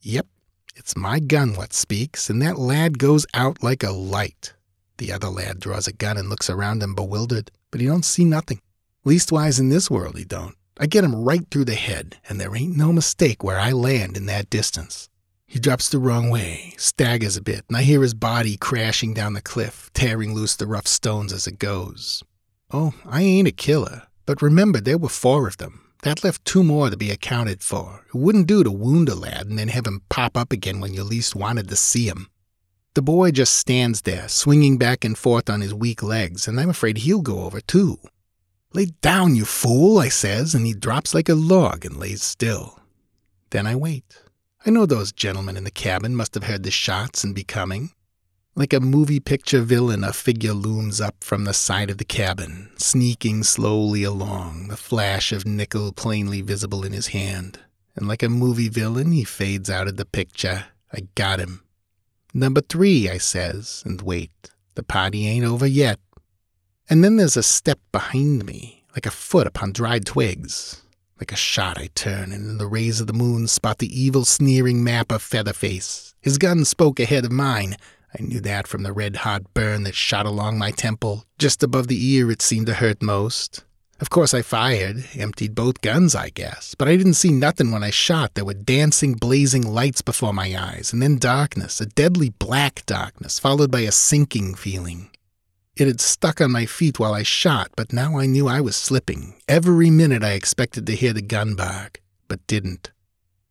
[0.00, 0.26] Yep,
[0.74, 4.54] it's my gun what speaks, and that lad goes out like a light.
[4.96, 8.24] The other lad draws a gun and looks around him bewildered, but he don't see
[8.24, 8.60] nothing.
[9.08, 10.54] Leastwise in this world he don't.
[10.78, 14.18] I get him right through the head, and there ain't no mistake where I land
[14.18, 15.08] in that distance.
[15.46, 19.32] He drops the wrong way, staggers a bit, and I hear his body crashing down
[19.32, 22.22] the cliff, tearing loose the rough stones as it goes.
[22.70, 25.90] Oh, I ain't a killer, but remember there were four of them.
[26.02, 28.04] That left two more to be accounted for.
[28.08, 30.92] It wouldn't do to wound a lad and then have him pop up again when
[30.92, 32.28] you least wanted to see him.
[32.92, 36.68] The boy just stands there, swinging back and forth on his weak legs, and I'm
[36.68, 38.00] afraid he'll go over too.
[38.74, 42.78] Lay down, you fool, I says, and he drops like a log and lays still.
[43.50, 44.20] Then I wait.
[44.66, 47.92] I know those gentlemen in the cabin must have heard the shots and be coming.
[48.54, 52.70] Like a movie picture villain, a figure looms up from the side of the cabin,
[52.76, 57.60] sneaking slowly along, the flash of nickel plainly visible in his hand.
[57.96, 60.66] And like a movie villain, he fades out of the picture.
[60.92, 61.62] I got him.
[62.34, 64.50] Number three, I says, and wait.
[64.74, 65.98] The party ain't over yet.
[66.90, 70.82] And then there's a step behind me, like a foot upon dried twigs.
[71.20, 74.24] Like a shot, I turn, and in the rays of the moon spot the evil,
[74.24, 76.14] sneering map of Featherface.
[76.22, 77.76] His gun spoke ahead of mine.
[78.18, 81.24] I knew that from the red hot burn that shot along my temple.
[81.38, 83.64] Just above the ear, it seemed to hurt most.
[84.00, 87.82] Of course, I fired, emptied both guns, I guess, but I didn't see nothing when
[87.82, 88.34] I shot.
[88.34, 93.38] There were dancing, blazing lights before my eyes, and then darkness, a deadly black darkness,
[93.38, 95.10] followed by a sinking feeling.
[95.78, 98.74] It had stuck on my feet while I shot, but now I knew I was
[98.74, 99.34] slipping.
[99.46, 102.90] Every minute I expected to hear the gun bark, but didn't.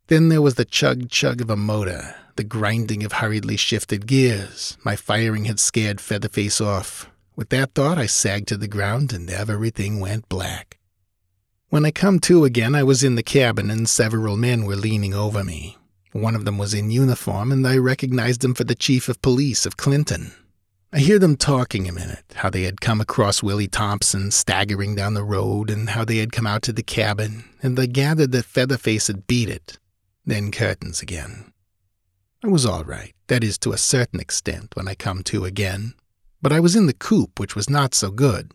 [0.08, 4.76] Then there was the chug chug of a motor, the grinding of hurriedly shifted gears.
[4.84, 7.10] My firing had scared Featherface off.
[7.34, 10.76] With that thought, I sagged to the ground and everything went black.
[11.70, 15.14] When I come to again, I was in the cabin and several men were leaning
[15.14, 15.78] over me.
[16.12, 19.64] One of them was in uniform, and I recognized him for the chief of police
[19.64, 20.32] of Clinton.
[20.90, 25.12] I hear them talking a minute, how they had come across Willie Thompson staggering down
[25.12, 28.46] the road, and how they had come out to the cabin, and they gathered that
[28.46, 29.78] Featherface had beat it.
[30.24, 31.52] Then curtains again.
[32.42, 35.92] I was all right, that is, to a certain extent, when I come to again.
[36.40, 38.52] But I was in the coop, which was not so good.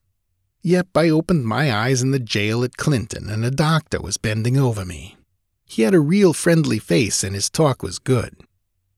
[0.63, 4.57] Yep, I opened my eyes in the jail at Clinton, and a doctor was bending
[4.57, 5.17] over me.
[5.65, 8.41] He had a real friendly face, and his talk was good.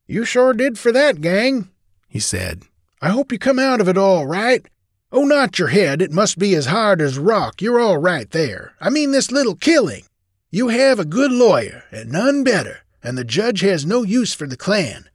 [0.08, 1.70] You sure did for that, gang,
[2.08, 2.64] he said.
[3.02, 4.66] I hope you come out of it all right.
[5.12, 6.02] Oh, not your head.
[6.02, 7.62] It must be as hard as rock.
[7.62, 8.74] You're all right there.
[8.80, 10.04] I mean, this little killing.
[10.50, 14.48] You have a good lawyer, and none better, and the judge has no use for
[14.48, 15.10] the Klan.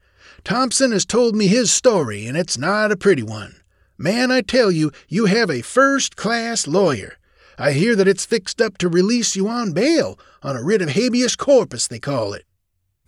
[0.44, 3.56] Thompson has told me his story, and it's not a pretty one.
[3.96, 7.16] Man, I tell you, you have a first class lawyer.
[7.58, 10.90] I hear that it's fixed up to release you on bail, on a writ of
[10.90, 12.44] habeas corpus, they call it.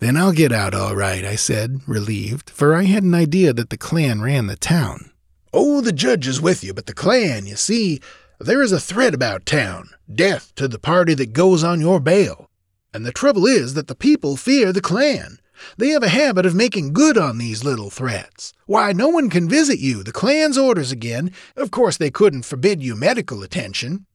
[0.03, 3.69] Then I'll get out all right, I said, relieved, for I had an idea that
[3.69, 5.11] the Klan ran the town.
[5.53, 8.01] Oh, the judge is with you, but the Klan, you see,
[8.37, 12.49] there is a threat about town death to the party that goes on your bail.
[12.93, 15.39] And the trouble is that the people fear the Klan.
[15.77, 18.51] They have a habit of making good on these little threats.
[18.65, 21.31] Why, no one can visit you, the Klan's orders again.
[21.55, 24.05] Of course, they couldn't forbid you medical attention.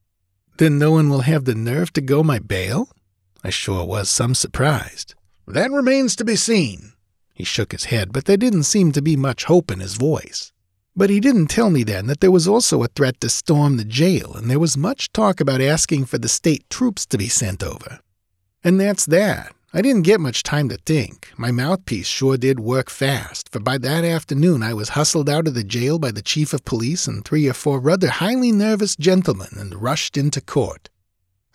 [0.59, 2.91] Then no one will have the nerve to go my bail?
[3.43, 5.14] I sure was some surprised.
[5.55, 6.92] That remains to be seen.
[7.32, 10.53] He shook his head, but there didn't seem to be much hope in his voice.
[10.94, 13.84] But he didn't tell me then that there was also a threat to storm the
[13.84, 17.62] jail, and there was much talk about asking for the state troops to be sent
[17.62, 18.01] over.
[18.62, 19.55] And that's that.
[19.72, 21.30] I didn't get much time to think.
[21.36, 25.55] My mouthpiece sure did work fast, for by that afternoon I was hustled out of
[25.55, 29.51] the jail by the chief of police and three or four rather highly nervous gentlemen
[29.57, 30.90] and rushed into court.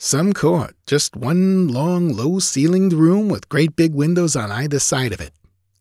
[0.06, 5.14] Some court, just one long, low ceilinged room with great big windows on either side
[5.14, 5.32] of it.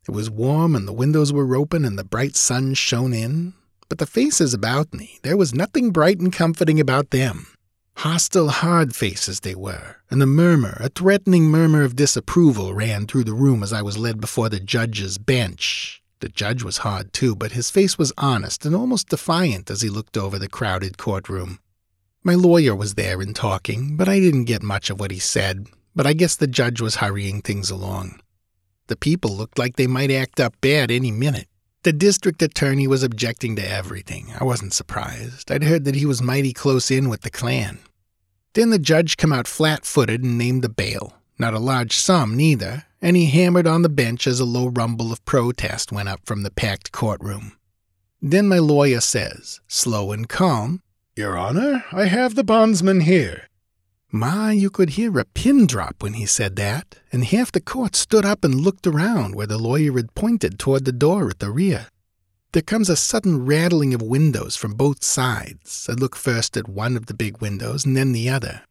[0.08, 3.54] It was warm and the windows were open and the bright sun shone in.
[3.88, 7.48] But the faces about me, there was nothing bright and comforting about them.
[7.96, 13.24] Hostile, hard faces they were, and the murmur, a threatening murmur of disapproval, ran through
[13.24, 16.00] the room as I was led before the judge's bench.
[16.20, 19.88] The judge was hard, too, but his face was honest and almost defiant as he
[19.88, 21.58] looked over the crowded courtroom.
[22.24, 25.66] My lawyer was there and talking, but I didn't get much of what he said,
[25.94, 28.20] but I guess the judge was hurrying things along.
[28.86, 31.48] The people looked like they might act up bad any minute.
[31.82, 34.32] The district attorney was objecting to everything.
[34.38, 35.50] I wasn't surprised.
[35.50, 37.80] I'd heard that he was mighty close in with the Klan.
[38.52, 41.14] Then the judge come out flat-footed and named the bail.
[41.40, 45.10] Not a large sum, neither, and he hammered on the bench as a low rumble
[45.10, 47.56] of protest went up from the packed courtroom.
[48.20, 50.82] Then my lawyer says, slow and calm,
[51.14, 53.46] Your Honor, I have the bondsman here.
[54.10, 57.94] My, you could hear a pin drop when he said that, and half the court
[57.94, 61.50] stood up and looked around where the lawyer had pointed toward the door at the
[61.50, 61.88] rear.
[62.52, 65.86] There comes a sudden rattling of windows from both sides.
[65.86, 68.62] I look first at one of the big windows and then the other.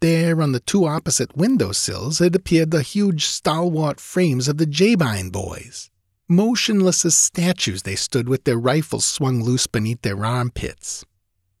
[0.00, 4.66] There, on the two opposite window sills, had appeared the huge stalwart frames of the
[4.66, 5.90] Jabine boys.
[6.30, 11.04] Motionless as statues, they stood with their rifles swung loose beneath their armpits.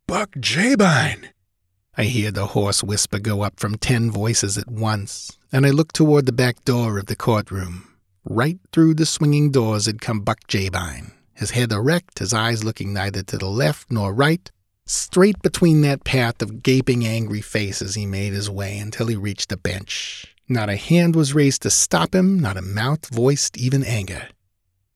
[0.06, 1.30] Buck Jabine!
[1.96, 5.92] I hear the hoarse whisper go up from ten voices at once, and I look
[5.92, 7.88] toward the back door of the courtroom.
[8.22, 12.92] Right through the swinging doors had come Buck Jabine, his head erect, his eyes looking
[12.92, 14.50] neither to the left nor right,
[14.84, 19.48] straight between that path of gaping, angry faces he made his way until he reached
[19.48, 20.34] the bench.
[20.48, 24.28] Not a hand was raised to stop him, not a mouth voiced even anger.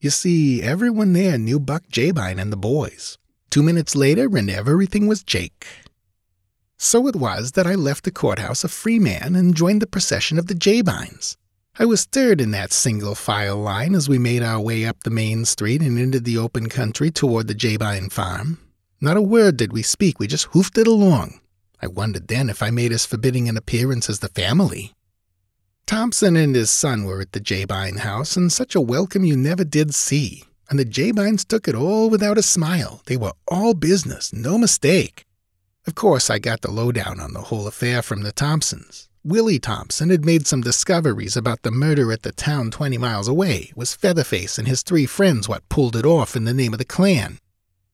[0.01, 3.17] You see, everyone there knew Buck Jabine and the boys.
[3.51, 5.67] Two minutes later, and everything was Jake.
[6.77, 10.39] So it was that I left the courthouse a free man and joined the procession
[10.39, 11.37] of the Jabines.
[11.79, 15.11] I was third in that single file line as we made our way up the
[15.11, 18.59] main street and into the open country toward the Jabine farm.
[19.01, 21.41] Not a word did we speak, we just hoofed it along.
[21.81, 24.93] I wondered then if I made as forbidding an appearance as the family.
[25.87, 29.65] Thompson and his son were at the Jabine house, and such a welcome you never
[29.65, 30.45] did see.
[30.69, 33.03] And the Jabines took it all without a smile.
[33.07, 35.25] They were all business, no mistake.
[35.87, 39.09] Of course, I got the lowdown on the whole affair from the Thompsons.
[39.25, 43.69] Willie Thompson had made some discoveries about the murder at the town 20 miles away.
[43.71, 46.79] It was Featherface and his three friends what pulled it off in the name of
[46.79, 47.39] the Klan.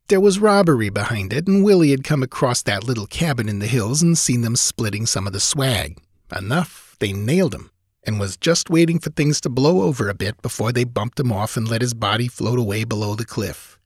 [0.08, 3.66] There was robbery behind it, and Willie had come across that little cabin in the
[3.66, 5.98] hills and seen them splitting some of the swag.
[6.36, 7.70] Enough, they nailed him.
[8.06, 11.32] And was just waiting for things to blow over a bit before they bumped him
[11.32, 13.78] off and let his body float away below the cliff.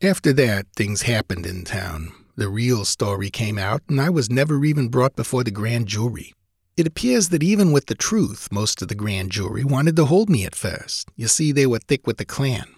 [0.00, 2.12] After that, things happened in town.
[2.36, 6.32] The real story came out, and I was never even brought before the grand jury.
[6.76, 10.30] It appears that even with the truth, most of the grand jury wanted to hold
[10.30, 11.08] me at first.
[11.16, 12.72] You see, they were thick with the Klan.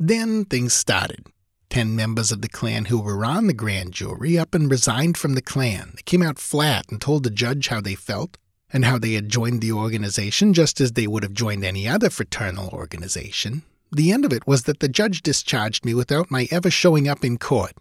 [0.00, 1.28] Then things started.
[1.70, 5.34] Ten members of the Klan who were on the grand jury up and resigned from
[5.34, 5.92] the Klan.
[5.94, 8.36] They came out flat and told the judge how they felt
[8.74, 12.10] and how they had joined the organization just as they would have joined any other
[12.10, 13.62] fraternal organization.
[13.92, 17.24] The end of it was that the judge discharged me without my ever showing up
[17.24, 17.72] in court.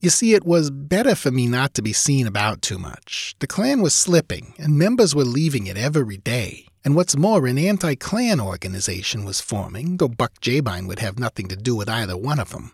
[0.00, 3.36] You see, it was better for me not to be seen about too much.
[3.38, 6.66] The Klan was slipping, and members were leaving it every day.
[6.84, 11.46] And what's more, an anti Klan organization was forming, though Buck Jabine would have nothing
[11.48, 12.72] to do with either one of them.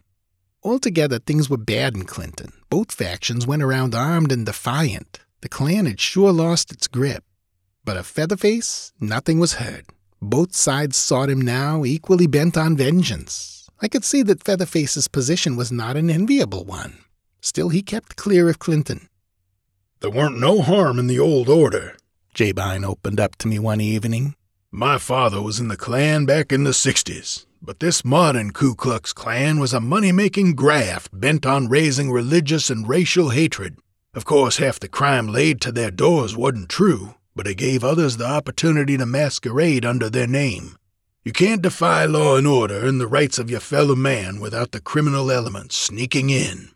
[0.62, 2.52] Altogether, things were bad in Clinton.
[2.70, 5.20] Both factions went around armed and defiant.
[5.42, 7.24] The Klan had sure lost its grip.
[7.88, 9.86] But of Featherface, nothing was heard.
[10.20, 13.66] Both sides sought him now, equally bent on vengeance.
[13.80, 16.98] I could see that Featherface's position was not an enviable one.
[17.40, 19.08] Still, he kept clear of Clinton.
[20.00, 21.96] There weren't no harm in the old order,
[22.34, 24.34] Jabine opened up to me one evening.
[24.70, 29.14] My father was in the Klan back in the 60s, but this modern Ku Klux
[29.14, 33.78] Klan was a money making graft bent on raising religious and racial hatred.
[34.12, 38.16] Of course, half the crime laid to their doors wasn't true, but it gave others
[38.16, 40.76] the opportunity to masquerade under their name.
[41.24, 44.80] You can't defy law and order and the rights of your fellow man without the
[44.80, 46.70] criminal element sneaking in.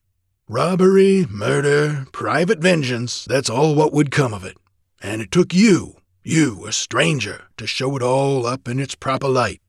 [0.48, 4.56] Robbery, murder, private vengeance, that's all what would come of it.
[5.02, 9.28] And it took you, you, a stranger, to show it all up in its proper
[9.28, 9.60] light.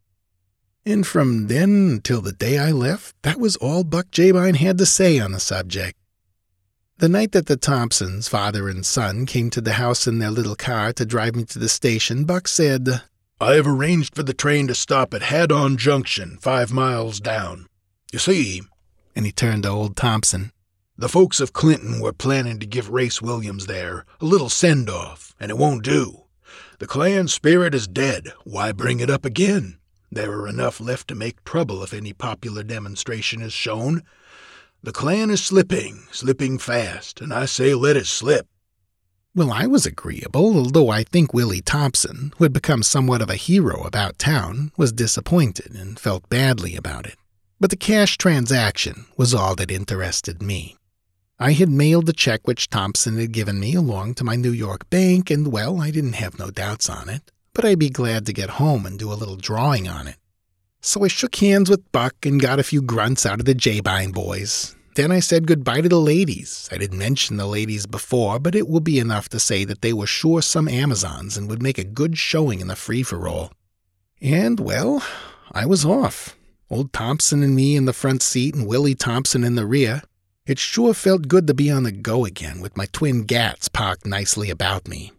[0.85, 4.85] And from then until the day I left, that was all Buck Jabine had to
[4.85, 5.97] say on the subject.
[6.97, 10.55] The night that the Thompsons, father and son, came to the house in their little
[10.55, 13.01] car to drive me to the station, Buck said,
[13.41, 17.67] I have arranged for the train to stop at Haddon Junction, five miles down.
[18.11, 18.61] You see,
[19.15, 20.51] and he turned to old Thompson,
[20.95, 25.33] the folks of Clinton were planning to give Race Williams there a little send off,
[25.39, 26.25] and it won't do.
[26.77, 28.31] The Klan spirit is dead.
[28.43, 29.79] Why bring it up again?
[30.11, 34.03] There are enough left to make trouble if any popular demonstration is shown.
[34.85, 38.47] The Klan is slipping, slipping fast, and I say let it slip.
[39.33, 43.37] Well, I was agreeable, although I think Willie Thompson, who had become somewhat of a
[43.37, 47.15] hero about town, was disappointed and felt badly about it.
[47.61, 50.75] But the cash transaction was all that interested me.
[51.39, 54.89] I had mailed the check which Thompson had given me along to my New York
[54.89, 58.33] bank, and well, I didn't have no doubts on it, but I'd be glad to
[58.33, 60.17] get home and do a little drawing on it.
[60.85, 64.11] So I shook hands with Buck and got a few grunts out of the Jabine
[64.11, 64.75] boys.
[64.95, 66.67] Then I said goodbye to the ladies.
[66.73, 69.93] I didn't mention the ladies before, but it will be enough to say that they
[69.93, 73.53] were sure some Amazons and would make a good showing in the free for all.
[74.21, 75.01] And, well,
[75.53, 76.35] I was off.
[76.69, 80.01] Old Thompson and me in the front seat and Willie Thompson in the rear.
[80.45, 84.05] It sure felt good to be on the go again with my twin gats parked
[84.05, 85.13] nicely about me.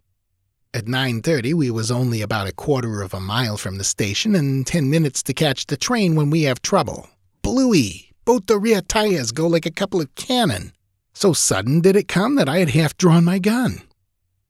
[0.74, 4.66] At 9:30 we was only about a quarter of a mile from the station and
[4.66, 7.08] 10 minutes to catch the train when we have trouble.
[7.42, 10.72] Bluey, both the rear tires go like a couple of cannon.
[11.12, 13.82] So sudden did it come that I had half drawn my gun.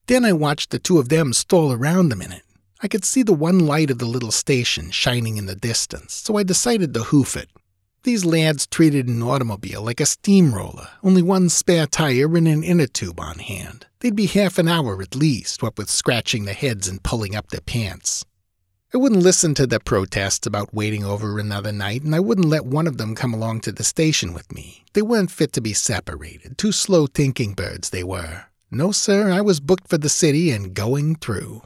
[0.07, 2.45] Then I watched the two of them stall around a minute.
[2.81, 6.39] I could see the one light of the little station shining in the distance, so
[6.39, 7.51] I decided to hoof it.
[8.03, 12.87] These lads treated an automobile like a steamroller, only one spare tire and an inner
[12.87, 13.87] tube on hand.
[14.05, 17.49] They'd be half an hour at least, what with scratching their heads and pulling up
[17.49, 18.27] their pants.
[18.93, 22.67] I wouldn't listen to their protests about waiting over another night, and I wouldn't let
[22.67, 24.85] one of them come along to the station with me.
[24.93, 28.45] They weren't fit to be separated, two slow thinking birds they were.
[28.71, 31.63] No, sir, I was booked for the city and going through.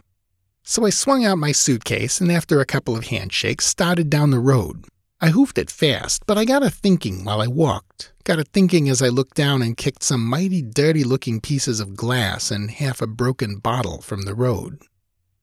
[0.62, 4.38] So I swung out my suitcase and, after a couple of handshakes, started down the
[4.38, 4.84] road.
[5.20, 8.12] I hoofed it fast, but I got a thinking while I walked.
[8.22, 11.96] Got a thinking as I looked down and kicked some mighty dirty looking pieces of
[11.96, 14.80] glass and half a broken bottle from the road.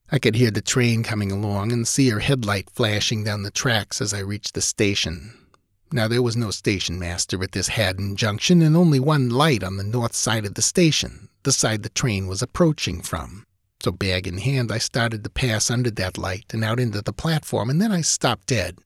[0.09, 3.99] I could hear the train coming along and see her headlight flashing down the tracks
[3.99, 5.33] as I reached the station.
[5.91, 9.75] Now, there was no station master at this Haddon Junction and only one light on
[9.75, 13.45] the north side of the station, the side the train was approaching from.
[13.83, 17.11] So, bag in hand, I started to pass under that light and out into the
[17.11, 18.79] platform, and then I stopped dead.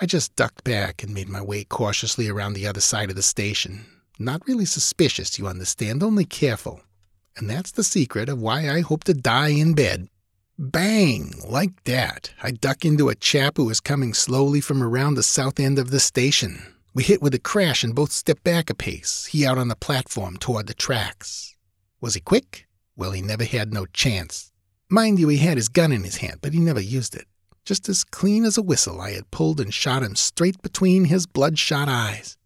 [0.00, 3.22] I just ducked back and made my way cautiously around the other side of the
[3.22, 3.84] station.
[4.16, 6.82] Not really suspicious, you understand, only careful.
[7.36, 10.08] And that's the secret of why I hope to die in bed.
[10.56, 11.34] Bang!
[11.44, 15.58] Like that, I duck into a chap who was coming slowly from around the south
[15.58, 16.62] end of the station.
[16.94, 19.76] We hit with a crash and both stepped back a pace, he out on the
[19.76, 21.56] platform toward the tracks.
[22.00, 22.68] Was he quick?
[22.96, 24.52] Well, he never had no chance.
[24.88, 27.26] Mind you, he had his gun in his hand, but he never used it.
[27.68, 31.26] Just as clean as a whistle, I had pulled and shot him straight between his
[31.26, 32.38] bloodshot eyes.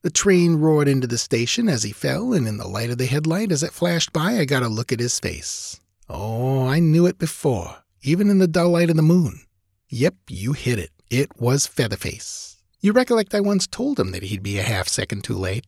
[0.00, 3.04] The train roared into the station as he fell, and in the light of the
[3.04, 5.78] headlight as it flashed by, I got a look at his face.
[6.08, 9.42] Oh, I knew it before, even in the dull light of the moon.
[9.90, 10.90] Yep, you hit it.
[11.10, 12.56] It was Featherface.
[12.80, 15.66] You recollect I once told him that he'd be a half second too late.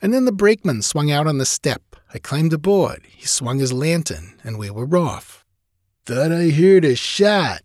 [0.00, 1.94] And then the brakeman swung out on the step.
[2.14, 3.02] I climbed aboard.
[3.06, 5.44] He swung his lantern, and we were off.
[6.06, 7.60] Thought I heard a shot,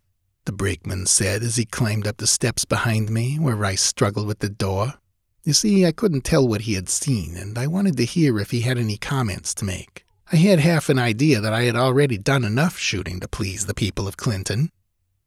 [0.45, 4.39] the brakeman said as he climbed up the steps behind me, where I struggled with
[4.39, 4.95] the door.
[5.43, 8.51] You see, I couldn't tell what he had seen, and I wanted to hear if
[8.51, 10.05] he had any comments to make.
[10.31, 13.75] I had half an idea that I had already done enough shooting to please the
[13.75, 14.71] people of Clinton.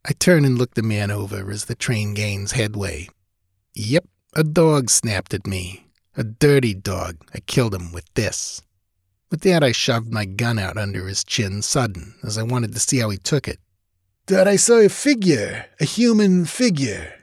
[0.04, 3.08] I turned and looked the man over as the train gains headway.
[3.74, 5.86] Yep, a dog snapped at me.
[6.16, 7.16] A dirty dog.
[7.32, 8.60] I killed him with this.
[9.30, 12.80] With that, I shoved my gun out under his chin sudden, as I wanted to
[12.80, 13.60] see how he took it.
[14.28, 17.14] Thought I saw a figure, a human figure.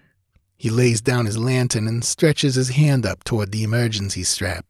[0.57, 4.65] He lays down his lantern and stretches his hand up toward the emergency strap.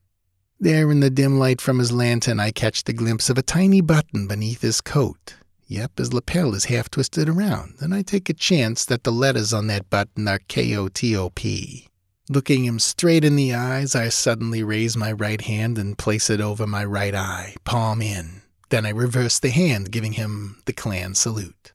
[0.60, 3.80] There in the dim light from his lantern, I catch the glimpse of a tiny
[3.80, 5.36] button beneath his coat.
[5.68, 9.54] Yep, his lapel is half twisted around, and I take a chance that the letters
[9.54, 11.88] on that button are K-O-T-O-P.
[12.28, 16.42] Looking him straight in the eyes, I suddenly raise my right hand and place it
[16.42, 18.42] over my right eye, palm in.
[18.72, 21.72] Then I reverse the hand, giving him the Klan salute.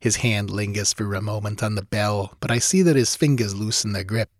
[0.00, 3.54] His hand lingers for a moment on the bell, but I see that his fingers
[3.54, 4.30] loosen their grip.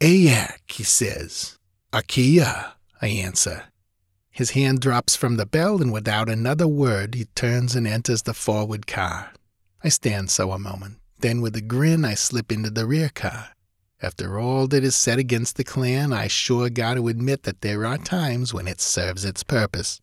[0.00, 1.58] Ayak, he says.
[1.92, 3.64] Akia, I answer.
[4.30, 8.32] His hand drops from the bell, and without another word, he turns and enters the
[8.32, 9.32] forward car.
[9.82, 10.98] I stand so a moment.
[11.18, 13.48] Then, with a grin, I slip into the rear car.
[14.00, 17.84] After all that is said against the Klan, I sure got to admit that there
[17.84, 20.00] are times when it serves its purpose.